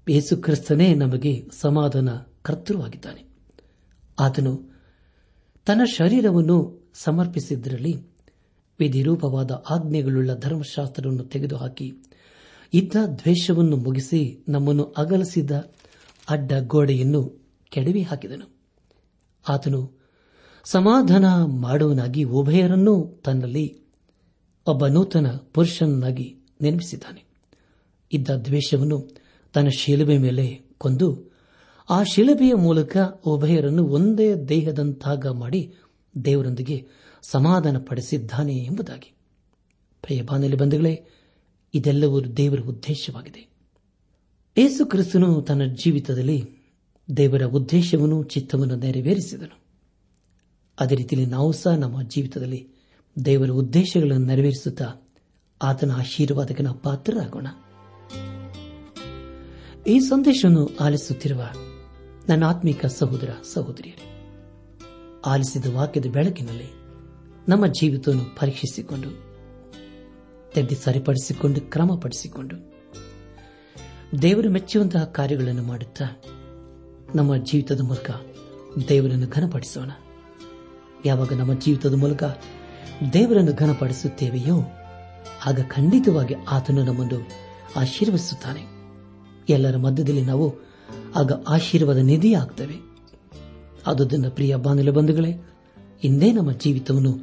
ಯೇಸು 0.10 0.38
ಕ್ರಿಸ್ತನೇ 0.38 0.94
ನಮಗೆ 0.94 1.50
ಸಮಾಧಾನ 1.52 2.10
ಕರ್ತೃವಾಗಿದ್ದಾನೆ 2.41 3.26
ಆತನು 4.20 4.63
ತನ್ನ 5.65 5.84
ಶರೀರವನ್ನು 5.84 6.89
ಸಮರ್ಪಿಸಿದ್ದರಲ್ಲಿ 6.94 7.96
ವಿಧಿರೂಪವಾದ 8.80 9.52
ಆಜ್ಞೆಗಳುಳ್ಳ 9.70 10.36
ಧರ್ಮಶಾಸ್ತ್ರವನ್ನು 10.36 11.24
ತೆಗೆದುಹಾಕಿ 11.24 11.94
ಇದ್ದ 12.74 12.96
ದ್ವೇಷವನ್ನು 13.15 13.78
ಮುಗಿಸಿ 13.78 14.46
ನಮ್ಮನ್ನು 14.50 14.84
ಅಗಲಿಸಿದ 14.84 15.52
ಅಡ್ಡ 16.30 16.52
ಗೋಡೆಯನ್ನು 16.62 17.46
ಕೆಡವಿ 17.70 18.02
ಹಾಕಿದನು. 18.02 18.56
ಆತನು 19.50 19.91
ಸಮಾಧಾನ 20.63 21.26
ಮಾಡುವನಾಗಿ 21.44 22.24
ಉಭಯರನ್ನೂ 22.24 23.22
ತನ್ನಲ್ಲಿ, 23.24 23.80
ಒಬ್ಬ 24.68 24.88
ನೂತನ 24.88 25.28
ಪುರುಷನನ್ನಾಗಿ 25.54 26.44
ನಿರ್ಮಿಸಿದ್ದಾನೆ. 26.65 27.23
ಇದ್ದ 28.13 28.30
ದ್ವೇಷವನ್ನು 28.30 29.10
ತನ್ನ 29.54 29.67
ಶಿಲುಬೆ 29.67 30.17
ಮೇಲೆ 30.17 30.62
ಕೊಂದು, 30.78 31.36
ಆ 31.89 32.04
ಶಿಲುಬೆಯ 32.04 32.54
ಮೂಲಕ 32.54 32.97
ಉಭಯರನ್ನು 33.25 33.84
ಒಂದೇ 33.84 34.36
ದೇಹದಂತಾಗ 34.36 35.28
ಮಾಡಿ 35.28 35.73
ದೇವರೊಂದಿಗೆ 36.25 36.88
ಸಮಾಧಾನ 37.21 37.78
ಪಡಿಸಿದ್ದಾನೆ 37.78 38.54
ಎಂಬುದಾಗಿ. 38.54 39.13
ಪ್ರಿಯ 40.01 40.21
ಬಾನಲ್ಲಿ 40.21 40.58
ಬಂಧುಗಳೇ, 40.58 41.06
ಇದೆಲ್ಲವೂ 41.73 42.21
ದೇವರ 42.21 42.60
ಉದ್ದೇಶವಾಗಿದೆ. 42.60 43.49
ಏಸು 44.58 44.86
ಕ್ರಿಸ್ತನು 44.86 45.41
ತನ್ನ 45.41 45.73
ಜೀವಿತದಲ್ಲಿ 45.73 46.49
ದೇವರ 47.17 47.43
ಉದ್ದೇಶವನ್ನು, 47.43 48.23
ಚಿತ್ತವನ್ನು 48.23 48.75
ನೆರವೇರಿಸಿದನು. 48.75 49.60
ಅದೇ 50.80 50.95
ರೀತಿಯಲ್ಲಿ 50.95 51.32
ನಾವು 51.32 51.51
ಸಹ 51.51 51.75
ನಮ್ಮ 51.75 52.01
ಜೀವಿತದಲ್ಲಿ 52.01 52.67
ದೇವರ 53.25 53.49
ಉದ್ದೇಶಗಳನ್ನು 53.49 54.25
ನೆರವೇರಿಸುತ್ತಾ 54.25 55.05
ಆತನ 55.62 55.91
ಆಶೀರ್ವಾದಕ್ಕೆ 55.91 56.63
ನಾವು 56.63 56.78
ಪಾತ್ರರಾಗೋಣ. 56.78 57.48
ಈ 59.88 60.00
ಸಂದೇಶವನ್ನು 60.00 60.78
ಆಲಿಸುತ್ತಿರುವ 60.80 61.44
ನನ್ನ 62.30 62.46
ಆತ್ಮಿಕ 62.46 62.86
ಸಹೋದರ 62.86 63.30
ಸಹೋದರಿಯರೇ, 63.54 64.12
ಆಲಿಸಿದ 65.26 65.65
ವಾಕ್ಯದ 65.76 66.06
ಬೆಳಕಿನಲ್ಲಿ 66.06 66.74
ನಮ್ಮ 67.50 67.68
ಜೀವಿತವನ್ನು 67.68 68.36
ಪರೀಕ್ಷಿಸಿಕೊಂಡು, 68.36 69.10
ತೆಗೆದು 70.52 70.76
ಸರಿಪಡಿಸಿಕೊಂಡು, 70.76 71.62
ಕ್ರಮಪಡಿಸಿಕೊಂಡು, 71.62 72.76
ದೇವರು 74.22 74.50
ಮೆಚ್ಚುವಂತಹ 74.50 75.04
ಕಾರ್ಯಗಳನ್ನು 75.04 75.63
ಮಾಡುತ್ತಾ 75.63 76.06
ನಮ್ಮ 77.15 77.36
ಜೀವಿತದ 77.36 77.82
ಮೂಲಕ 77.82 78.12
ದೇವರನ್ನು 78.89 79.28
ಘನಪಡಿಸೋಣ. 79.28 79.91
ಯಾವಾಗ 81.06 81.34
ನಮ್ಮ 81.34 81.60
ಜೀವಿತದ 81.60 81.94
ಮೂಲಕ 81.94 82.24
ದೇವರನ್ನು 83.13 83.54
ಘನಪಡಿಸುತ್ತೇವೆಯೋ 83.54 84.62
ಆಗ 85.45 85.59
ಖಂಡಿತವಾಗಿ 85.61 86.33
ಆತನು 86.33 86.83
ನಮ್ಮನ್ನು 86.83 87.27
ಆಶೀರ್ವದಿಸುತ್ತಾನೆ. 87.75 88.61
ಎಲ್ಲರ 89.49 89.77
ಮಧ್ಯದಲ್ಲಿ 89.77 90.21
ನಾವು 90.21 90.53
ಆಗ 91.15 91.31
ಆಶೀರ್ವಾದ 91.47 91.97
ನಿಧಿ 91.97 92.33
ಆಗ್ತೇವೆ 92.33 92.95
ಆದುದನ್ನು 93.88 94.31
ಪ್ರಿಯ 94.31 94.55
ಬಾನುಲ 94.55 94.89
ಬಂಧುಗಳೇ, 94.89 95.45
ಇಂದೇ 96.03 96.31
ನಮ್ಮ 96.31 96.51
ಜೀವಿತವನ್ನು 96.51 97.19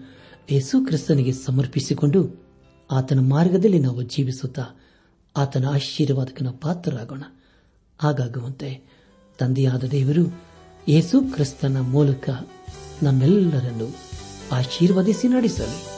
ಯೇಸು 0.51 0.87
ಕ್ರಿಸ್ತನಿಗೆ 0.87 1.33
ಸಮರ್ಪಿಸಿಕೊಂಡು 1.33 2.45
ಆತನ 2.91 3.19
ಮಾರ್ಗದಲ್ಲಿ 3.21 3.79
ನಾವು 3.79 4.03
ಜೀವಿಸುತ್ತಾ 4.03 4.65
ಆತನ 5.37 5.67
ಆಶೀರ್ವಾದಕ್ಕೆ 5.69 6.45
ನಾವು 6.45 6.57
ಪಾತ್ರರಾಗೋಣ. 6.57 7.23
ಹಾಗಾಗುವಂತೆ 8.03 8.85
ತಂದೆಯಾದ 9.39 9.85
ದೇವರು 9.85 10.43
ಯೇಸು 10.89 11.21
ಕ್ರಿಸ್ತನ 11.21 11.81
ಮೂಲಕ 11.81 12.31
ನಮ್ಮೆಲ್ಲರನ್ನು 13.03 13.95
ಆಶೀರ್ವದಿಸಿ 14.53 15.29
ನಡೆಸಲಿ. 15.29 15.92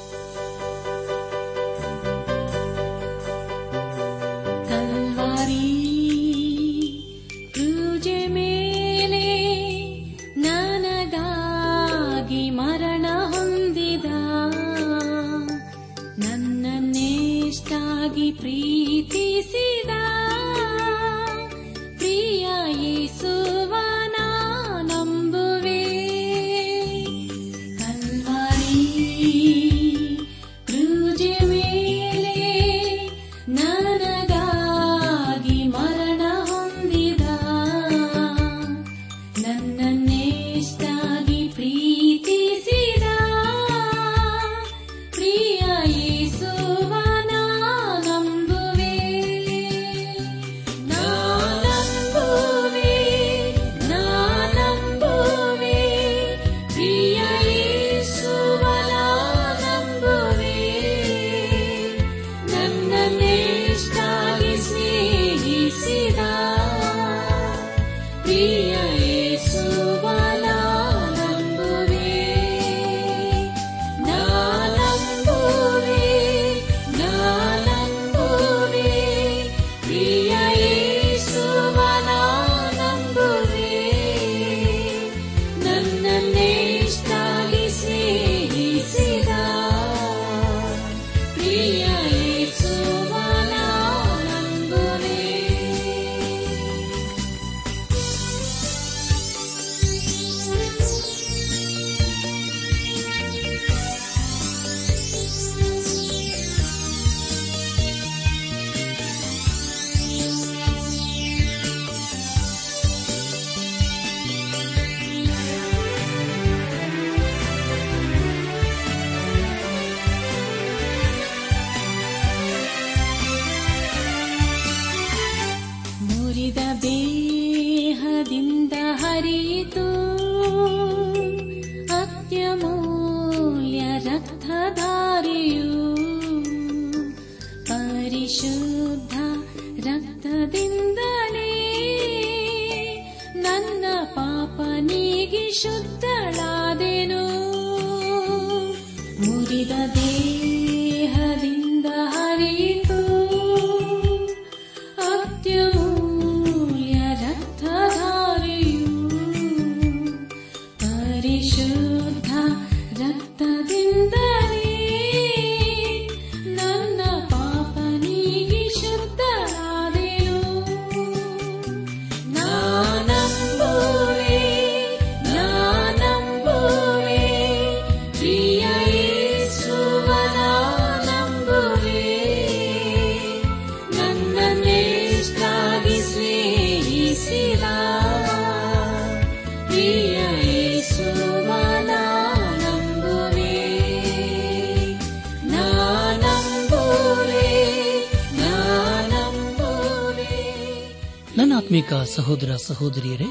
ಆತ್ಮಿಕ 201.65 201.95
ಸಹೋದರ 201.95 202.57
ಸಹೋದರಿಯರೇ, 202.57 203.25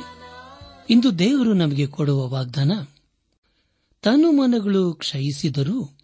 ಇಂದು 0.89 1.19
ದೇವರು 1.19 1.54
ನಮಗೆ 1.54 1.88
ಕೊಡುವ 1.88 2.28
ವಾಗ್ದಾನ, 2.28 2.72
ತನು 4.02 4.32
ಮನಗಳು 4.32 4.93
ಕ್ಷಯಿಸಿದರೂ 4.93 5.98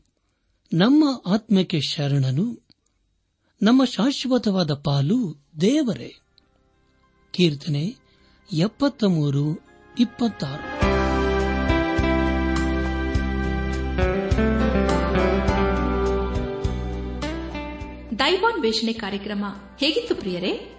ನಮ್ಮ 0.73 1.21
ಆತ್ಮಕ್ಕೆ 1.25 1.81
ಶರಣನು, 1.81 2.67
ನಮ್ಮ 3.61 3.85
ಶಾಶ್ವತವಾದ 3.85 4.73
ಪಾಲು 4.73 5.43
ದೇವರೇ. 5.61 6.15
ಕೀರ್ತನೆ 7.33 7.95
ಎಪ್ಪತ್ತ 8.53 9.03
ಮೂರು 9.03 9.59
ಇಪ್ಪತ್ತಾರು. 9.99 10.79
ದೈವಾನ್ವೇಷಣೆ 18.19 18.93
ಕಾರ್ಯಕ್ರಮ 18.93 19.45
ಹೇಗಿತ್ತು 19.79 20.15
ಪ್ರಿಯರೇ? 20.15 20.78